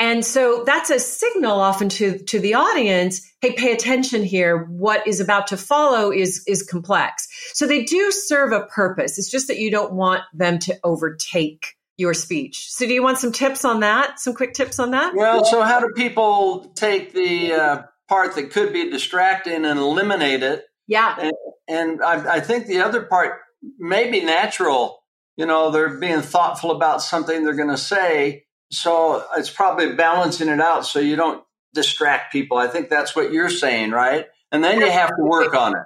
And 0.00 0.24
so 0.24 0.64
that's 0.64 0.88
a 0.88 0.98
signal 0.98 1.60
often 1.60 1.90
to, 1.90 2.18
to 2.18 2.40
the 2.40 2.54
audience, 2.54 3.20
hey, 3.42 3.52
pay 3.52 3.72
attention 3.72 4.24
here. 4.24 4.64
What 4.64 5.06
is 5.06 5.20
about 5.20 5.48
to 5.48 5.58
follow 5.58 6.10
is, 6.10 6.42
is 6.48 6.62
complex. 6.62 7.28
So 7.52 7.66
they 7.66 7.84
do 7.84 8.10
serve 8.10 8.52
a 8.52 8.64
purpose. 8.64 9.18
It's 9.18 9.30
just 9.30 9.48
that 9.48 9.58
you 9.58 9.70
don't 9.70 9.92
want 9.92 10.22
them 10.32 10.58
to 10.60 10.78
overtake 10.82 11.76
your 11.98 12.14
speech. 12.14 12.70
So 12.70 12.86
do 12.86 12.94
you 12.94 13.02
want 13.02 13.18
some 13.18 13.30
tips 13.30 13.64
on 13.64 13.80
that? 13.80 14.18
Some 14.18 14.34
quick 14.34 14.54
tips 14.54 14.78
on 14.78 14.92
that? 14.92 15.14
Well, 15.14 15.44
so 15.44 15.60
how 15.60 15.80
do 15.80 15.92
people 15.94 16.72
take 16.74 17.12
the 17.12 17.52
uh, 17.52 17.82
part 18.08 18.34
that 18.36 18.50
could 18.50 18.72
be 18.72 18.90
distracting 18.90 19.66
and 19.66 19.78
eliminate 19.78 20.42
it? 20.42 20.64
Yeah. 20.86 21.14
And, 21.20 21.32
and 21.68 22.02
I, 22.02 22.36
I 22.36 22.40
think 22.40 22.66
the 22.66 22.80
other 22.80 23.02
part 23.02 23.40
may 23.78 24.10
be 24.10 24.22
natural 24.22 25.00
you 25.40 25.46
know, 25.46 25.70
they're 25.70 25.98
being 25.98 26.20
thoughtful 26.20 26.70
about 26.70 27.00
something 27.00 27.44
they're 27.44 27.54
going 27.54 27.70
to 27.70 27.78
say. 27.78 28.44
So 28.70 29.24
it's 29.36 29.50
probably 29.50 29.94
balancing 29.94 30.48
it 30.48 30.60
out 30.60 30.86
so 30.86 31.00
you 31.00 31.16
don't 31.16 31.42
distract 31.74 32.32
people. 32.32 32.56
I 32.56 32.68
think 32.68 32.88
that's 32.88 33.14
what 33.16 33.32
you're 33.32 33.50
saying, 33.50 33.90
right? 33.90 34.26
And 34.52 34.62
then 34.62 34.80
you 34.80 34.90
have 34.90 35.10
to 35.10 35.22
work 35.22 35.54
on 35.54 35.76
it. 35.76 35.82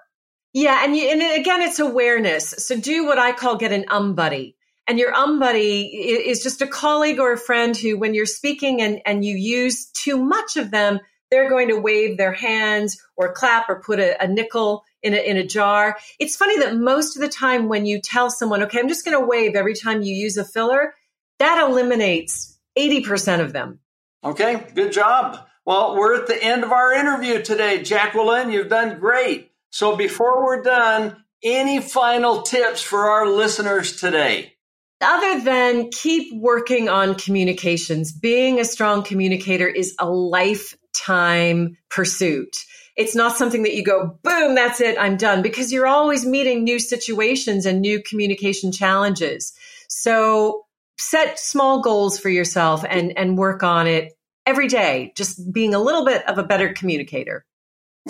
Yeah, 0.53 0.85
and 0.85 0.97
you, 0.97 1.09
and 1.09 1.40
again, 1.40 1.62
it's 1.62 1.81
awareness. 1.81 2.51
So 2.51 2.79
do 2.79 3.07
what 3.07 3.18
I 3.18 3.33
call 3.33 3.57
get 3.57 3.73
an 3.73 3.87
um 3.88 4.14
buddy. 4.14 4.57
And 4.87 4.99
your 4.99 5.14
um 5.14 5.38
buddy 5.38 5.83
is 5.83 6.42
just 6.42 6.62
a 6.62 6.66
colleague 6.66 7.18
or 7.18 7.33
a 7.33 7.38
friend 7.38 7.77
who, 7.77 7.99
when 7.99 8.14
you're 8.14 8.27
speaking 8.27 8.81
and, 8.81 9.01
and 9.05 9.25
you 9.25 9.35
use 9.35 9.87
too 9.87 10.16
much 10.16 10.57
of 10.57 10.70
them, 10.70 11.01
they're 11.31 11.49
going 11.49 11.68
to 11.68 11.81
wave 11.81 12.16
their 12.16 12.33
hands 12.33 13.03
or 13.16 13.33
clap 13.33 13.68
or 13.68 13.81
put 13.81 13.99
a, 13.99 14.23
a 14.23 14.29
nickel 14.29 14.85
in 15.03 15.14
a, 15.14 15.16
in 15.16 15.37
a 15.37 15.47
jar. 15.47 15.97
It's 16.20 16.37
funny 16.37 16.59
that 16.61 16.77
most 16.77 17.16
of 17.16 17.23
the 17.23 17.29
time 17.29 17.68
when 17.68 17.87
you 17.87 18.01
tell 18.01 18.31
someone, 18.31 18.62
okay, 18.64 18.79
I'm 18.79 18.88
just 18.88 19.05
going 19.05 19.18
to 19.18 19.27
wave 19.27 19.57
every 19.57 19.75
time 19.75 20.03
you 20.03 20.14
use 20.14 20.37
a 20.37 20.44
filler, 20.44 20.94
that 21.40 21.66
eliminates 21.66 22.54
80% 22.79 23.41
of 23.41 23.53
them. 23.53 23.81
Okay, 24.23 24.67
good 24.75 24.93
job. 24.93 25.47
Well, 25.67 25.97
we're 25.97 26.21
at 26.21 26.27
the 26.27 26.43
end 26.43 26.65
of 26.65 26.73
our 26.73 26.93
interview 26.93 27.43
today. 27.43 27.83
Jacqueline, 27.83 28.51
you've 28.51 28.69
done 28.69 28.99
great. 28.99 29.53
So 29.71 29.97
before 29.97 30.45
we're 30.45 30.63
done, 30.63 31.25
any 31.43 31.81
final 31.81 32.43
tips 32.43 32.83
for 32.83 33.11
our 33.11 33.27
listeners 33.27 33.97
today? 34.01 34.55
Other 35.01 35.41
than 35.41 35.91
keep 35.91 36.33
working 36.35 36.89
on 36.89 37.17
communications, 37.17 38.13
being 38.13 38.61
a 38.61 38.65
strong 38.65 39.03
communicator 39.03 39.69
is 39.69 39.95
a 39.99 40.09
lifetime 40.09 41.77
pursuit. 41.91 42.65
It's 42.97 43.15
not 43.15 43.37
something 43.37 43.65
that 43.65 43.75
you 43.75 43.85
go, 43.85 44.19
boom, 44.23 44.55
that's 44.55 44.81
it, 44.81 44.97
I'm 44.99 45.17
done, 45.17 45.43
because 45.43 45.73
you're 45.73 45.87
always 45.87 46.25
meeting 46.25 46.63
new 46.63 46.79
situations 46.79 47.67
and 47.67 47.81
new 47.81 48.03
communication 48.03 48.71
challenges. 48.71 49.53
So 49.89 50.65
set 50.99 51.39
small 51.39 51.81
goals 51.81 52.19
for 52.19 52.29
yourself 52.29 52.85
and, 52.89 53.17
and 53.17 53.39
work 53.39 53.63
on 53.63 53.87
it 53.87 54.13
every 54.47 54.69
day, 54.69 55.13
just 55.17 55.53
being 55.53 55.75
a 55.75 55.79
little 55.79 56.05
bit 56.05 56.27
of 56.29 56.39
a 56.39 56.45
better 56.45 56.73
communicator. 56.73 57.45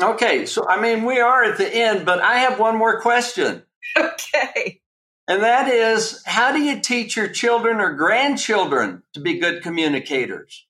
Okay. 0.01 0.47
So, 0.47 0.67
I 0.69 0.81
mean, 0.81 1.05
we 1.05 1.21
are 1.21 1.45
at 1.45 1.59
the 1.59 1.73
end, 1.73 2.05
but 2.05 2.21
I 2.21 2.39
have 2.39 2.59
one 2.59 2.77
more 2.77 3.01
question. 3.01 3.63
Okay. 3.97 4.81
And 5.29 5.43
that 5.43 5.69
is 5.69 6.23
how 6.25 6.53
do 6.53 6.61
you 6.61 6.81
teach 6.81 7.17
your 7.17 7.29
children 7.29 7.81
or 7.81 7.93
grandchildren 7.93 9.03
to 9.13 9.21
be 9.21 9.39
good 9.39 9.63
communicators? 9.63 10.67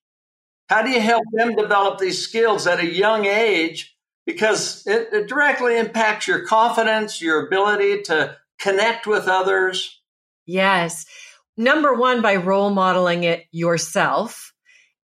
How 0.68 0.82
do 0.82 0.90
you 0.90 1.00
help 1.00 1.24
them 1.32 1.54
develop 1.54 1.98
these 1.98 2.20
skills 2.20 2.66
at 2.66 2.80
a 2.80 2.86
young 2.86 3.24
age 3.24 3.94
because 4.26 4.86
it, 4.86 5.08
it 5.12 5.28
directly 5.28 5.78
impacts 5.78 6.26
your 6.26 6.46
confidence, 6.46 7.20
your 7.20 7.46
ability 7.46 8.02
to 8.02 8.36
connect 8.58 9.06
with 9.06 9.28
others. 9.28 10.00
Yes. 10.46 11.06
Number 11.56 11.94
one, 11.94 12.22
by 12.22 12.36
role 12.36 12.70
modeling 12.70 13.24
it 13.24 13.44
yourself. 13.52 14.52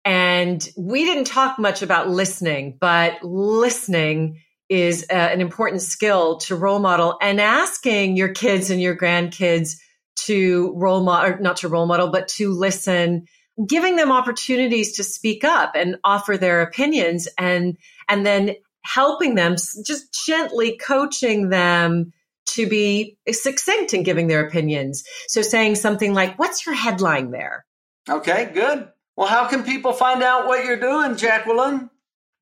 And 0.04 0.66
we 0.76 1.04
didn't 1.04 1.26
talk 1.26 1.58
much 1.58 1.82
about 1.82 2.08
listening, 2.08 2.78
but 2.80 3.22
listening 3.22 4.40
is 4.68 5.04
uh, 5.10 5.14
an 5.14 5.40
important 5.40 5.82
skill 5.82 6.38
to 6.38 6.56
role 6.56 6.78
model 6.78 7.18
and 7.20 7.40
asking 7.40 8.16
your 8.16 8.32
kids 8.32 8.70
and 8.70 8.80
your 8.80 8.96
grandkids 8.96 9.76
to 10.16 10.72
role 10.76 11.02
model, 11.02 11.38
not 11.40 11.58
to 11.58 11.68
role 11.68 11.86
model, 11.86 12.10
but 12.10 12.28
to 12.28 12.50
listen, 12.50 13.26
giving 13.66 13.96
them 13.96 14.12
opportunities 14.12 14.96
to 14.96 15.04
speak 15.04 15.44
up 15.44 15.72
and 15.74 15.96
offer 16.04 16.36
their 16.36 16.62
opinions 16.62 17.28
and, 17.36 17.76
and 18.08 18.24
then 18.24 18.54
helping 18.82 19.34
them, 19.34 19.56
just 19.84 20.24
gently 20.26 20.78
coaching 20.78 21.50
them 21.50 22.12
to 22.46 22.68
be 22.68 23.16
succinct 23.28 23.94
in 23.94 24.02
giving 24.02 24.26
their 24.26 24.46
opinions. 24.46 25.04
So 25.28 25.42
saying 25.42 25.76
something 25.76 26.14
like, 26.14 26.38
what's 26.38 26.66
your 26.66 26.74
headline 26.74 27.30
there? 27.30 27.64
Okay, 28.08 28.50
good. 28.52 28.88
Well, 29.16 29.28
how 29.28 29.48
can 29.48 29.62
people 29.62 29.92
find 29.92 30.22
out 30.22 30.46
what 30.46 30.64
you're 30.64 30.80
doing, 30.80 31.16
Jacqueline? 31.16 31.90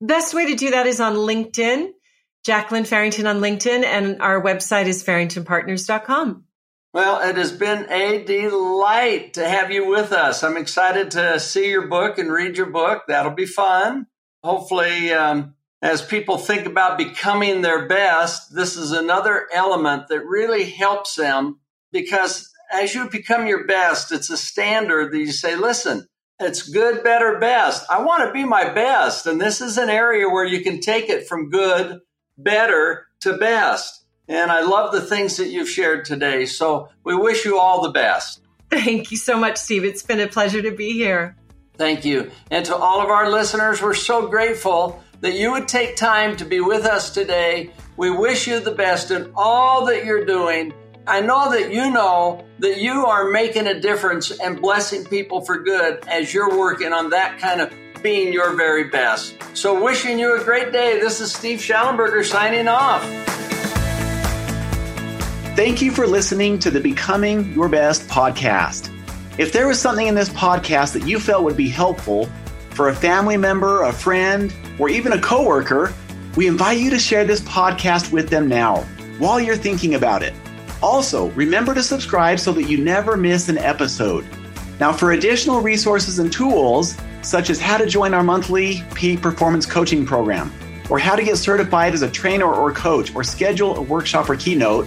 Best 0.00 0.32
way 0.32 0.46
to 0.46 0.54
do 0.54 0.70
that 0.70 0.86
is 0.86 1.00
on 1.00 1.14
LinkedIn, 1.14 1.90
Jacqueline 2.44 2.84
Farrington 2.84 3.26
on 3.26 3.40
LinkedIn, 3.40 3.84
and 3.84 4.22
our 4.22 4.40
website 4.40 4.86
is 4.86 5.02
farringtonpartners.com. 5.02 6.44
Well, 6.94 7.28
it 7.28 7.36
has 7.36 7.52
been 7.52 7.90
a 7.90 8.24
delight 8.24 9.34
to 9.34 9.46
have 9.46 9.70
you 9.70 9.88
with 9.88 10.12
us. 10.12 10.42
I'm 10.42 10.56
excited 10.56 11.10
to 11.12 11.38
see 11.38 11.68
your 11.68 11.86
book 11.86 12.18
and 12.18 12.32
read 12.32 12.56
your 12.56 12.70
book. 12.70 13.02
That'll 13.08 13.34
be 13.34 13.46
fun. 13.46 14.06
Hopefully, 14.42 15.12
um, 15.12 15.54
as 15.80 16.02
people 16.02 16.38
think 16.38 16.66
about 16.66 16.98
becoming 16.98 17.62
their 17.62 17.86
best, 17.86 18.54
this 18.54 18.76
is 18.76 18.92
another 18.92 19.46
element 19.52 20.08
that 20.08 20.26
really 20.26 20.64
helps 20.64 21.14
them 21.14 21.60
because 21.92 22.50
as 22.70 22.94
you 22.94 23.08
become 23.08 23.46
your 23.46 23.66
best, 23.66 24.12
it's 24.12 24.30
a 24.30 24.36
standard 24.36 25.12
that 25.12 25.18
you 25.18 25.32
say, 25.32 25.56
listen, 25.56 26.06
it's 26.40 26.68
good, 26.68 27.02
better, 27.02 27.38
best. 27.38 27.84
I 27.90 28.02
want 28.02 28.24
to 28.24 28.32
be 28.32 28.44
my 28.44 28.72
best. 28.72 29.26
And 29.26 29.40
this 29.40 29.60
is 29.60 29.78
an 29.78 29.88
area 29.88 30.28
where 30.28 30.44
you 30.44 30.62
can 30.62 30.80
take 30.80 31.08
it 31.08 31.26
from 31.26 31.50
good, 31.50 32.00
better 32.36 33.06
to 33.20 33.36
best. 33.38 34.04
And 34.28 34.50
I 34.50 34.62
love 34.62 34.92
the 34.92 35.00
things 35.00 35.38
that 35.38 35.48
you've 35.48 35.68
shared 35.68 36.04
today. 36.04 36.44
So 36.46 36.90
we 37.02 37.14
wish 37.14 37.44
you 37.44 37.58
all 37.58 37.82
the 37.82 37.90
best. 37.90 38.42
Thank 38.70 39.10
you 39.10 39.16
so 39.16 39.38
much, 39.38 39.56
Steve. 39.56 39.84
It's 39.84 40.02
been 40.02 40.20
a 40.20 40.28
pleasure 40.28 40.60
to 40.60 40.72
be 40.72 40.92
here. 40.92 41.36
Thank 41.76 42.04
you. 42.04 42.30
And 42.50 42.66
to 42.66 42.76
all 42.76 43.00
of 43.00 43.08
our 43.08 43.30
listeners, 43.30 43.80
we're 43.80 43.94
so 43.94 44.28
grateful 44.28 45.02
that 45.20 45.34
you 45.34 45.52
would 45.52 45.66
take 45.66 45.96
time 45.96 46.36
to 46.36 46.44
be 46.44 46.60
with 46.60 46.84
us 46.84 47.10
today. 47.10 47.72
We 47.96 48.10
wish 48.10 48.46
you 48.46 48.60
the 48.60 48.72
best 48.72 49.10
in 49.10 49.32
all 49.34 49.86
that 49.86 50.04
you're 50.04 50.24
doing. 50.24 50.72
I 51.06 51.20
know 51.20 51.50
that 51.50 51.72
you 51.72 51.90
know 51.90 52.44
that 52.60 52.78
you 52.78 53.06
are 53.06 53.30
making 53.30 53.66
a 53.66 53.80
difference 53.80 54.30
and 54.30 54.60
blessing 54.60 55.04
people 55.06 55.40
for 55.40 55.58
good 55.58 56.06
as 56.06 56.32
you're 56.32 56.56
working 56.56 56.92
on 56.92 57.10
that 57.10 57.38
kind 57.38 57.60
of 57.60 57.72
being 58.02 58.32
your 58.32 58.54
very 58.54 58.84
best. 58.84 59.34
So, 59.54 59.82
wishing 59.82 60.18
you 60.18 60.40
a 60.40 60.44
great 60.44 60.70
day. 60.70 61.00
This 61.00 61.20
is 61.20 61.32
Steve 61.32 61.58
Shallenberger 61.58 62.24
signing 62.24 62.68
off. 62.68 63.02
Thank 65.56 65.82
you 65.82 65.90
for 65.90 66.06
listening 66.06 66.60
to 66.60 66.70
the 66.70 66.78
Becoming 66.78 67.52
Your 67.52 67.68
Best 67.68 68.06
podcast. 68.06 68.94
If 69.38 69.52
there 69.52 69.66
was 69.66 69.80
something 69.80 70.06
in 70.06 70.14
this 70.14 70.28
podcast 70.28 70.92
that 70.92 71.08
you 71.08 71.18
felt 71.18 71.42
would 71.42 71.56
be 71.56 71.68
helpful 71.68 72.28
for 72.70 72.90
a 72.90 72.94
family 72.94 73.36
member, 73.36 73.82
a 73.82 73.92
friend, 73.92 74.54
or 74.78 74.88
even 74.88 75.12
a 75.12 75.20
coworker, 75.20 75.92
we 76.36 76.46
invite 76.46 76.78
you 76.78 76.90
to 76.90 76.98
share 76.98 77.24
this 77.24 77.40
podcast 77.40 78.12
with 78.12 78.28
them 78.28 78.48
now 78.48 78.82
while 79.18 79.40
you're 79.40 79.56
thinking 79.56 79.94
about 79.94 80.22
it. 80.22 80.34
Also, 80.80 81.30
remember 81.30 81.74
to 81.74 81.82
subscribe 81.82 82.38
so 82.38 82.52
that 82.52 82.64
you 82.64 82.78
never 82.78 83.16
miss 83.16 83.48
an 83.48 83.58
episode. 83.58 84.24
Now, 84.78 84.92
for 84.92 85.10
additional 85.12 85.60
resources 85.60 86.20
and 86.20 86.32
tools, 86.32 86.96
such 87.22 87.50
as 87.50 87.60
how 87.60 87.76
to 87.76 87.86
join 87.86 88.14
our 88.14 88.22
monthly 88.22 88.84
peak 88.94 89.20
performance 89.20 89.66
coaching 89.66 90.06
program, 90.06 90.52
or 90.88 90.98
how 90.98 91.16
to 91.16 91.24
get 91.24 91.36
certified 91.36 91.92
as 91.94 92.02
a 92.02 92.10
trainer 92.10 92.46
or 92.46 92.72
coach, 92.72 93.12
or 93.14 93.24
schedule 93.24 93.76
a 93.76 93.82
workshop 93.82 94.30
or 94.30 94.36
keynote, 94.36 94.86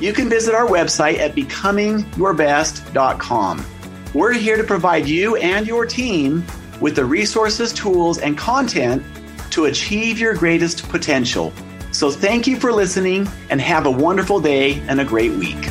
you 0.00 0.12
can 0.12 0.30
visit 0.30 0.54
our 0.54 0.66
website 0.66 1.18
at 1.18 1.34
becomingyourbest.com. 1.34 3.66
We're 4.14 4.32
here 4.32 4.56
to 4.56 4.64
provide 4.64 5.06
you 5.06 5.36
and 5.36 5.66
your 5.66 5.84
team 5.84 6.46
with 6.80 6.96
the 6.96 7.04
resources, 7.04 7.72
tools, 7.72 8.18
and 8.18 8.38
content 8.38 9.02
to 9.50 9.66
achieve 9.66 10.18
your 10.18 10.34
greatest 10.34 10.88
potential. 10.88 11.52
So 11.92 12.10
thank 12.10 12.46
you 12.46 12.58
for 12.58 12.72
listening 12.72 13.28
and 13.50 13.60
have 13.60 13.86
a 13.86 13.90
wonderful 13.90 14.40
day 14.40 14.80
and 14.88 15.00
a 15.00 15.04
great 15.04 15.32
week. 15.32 15.70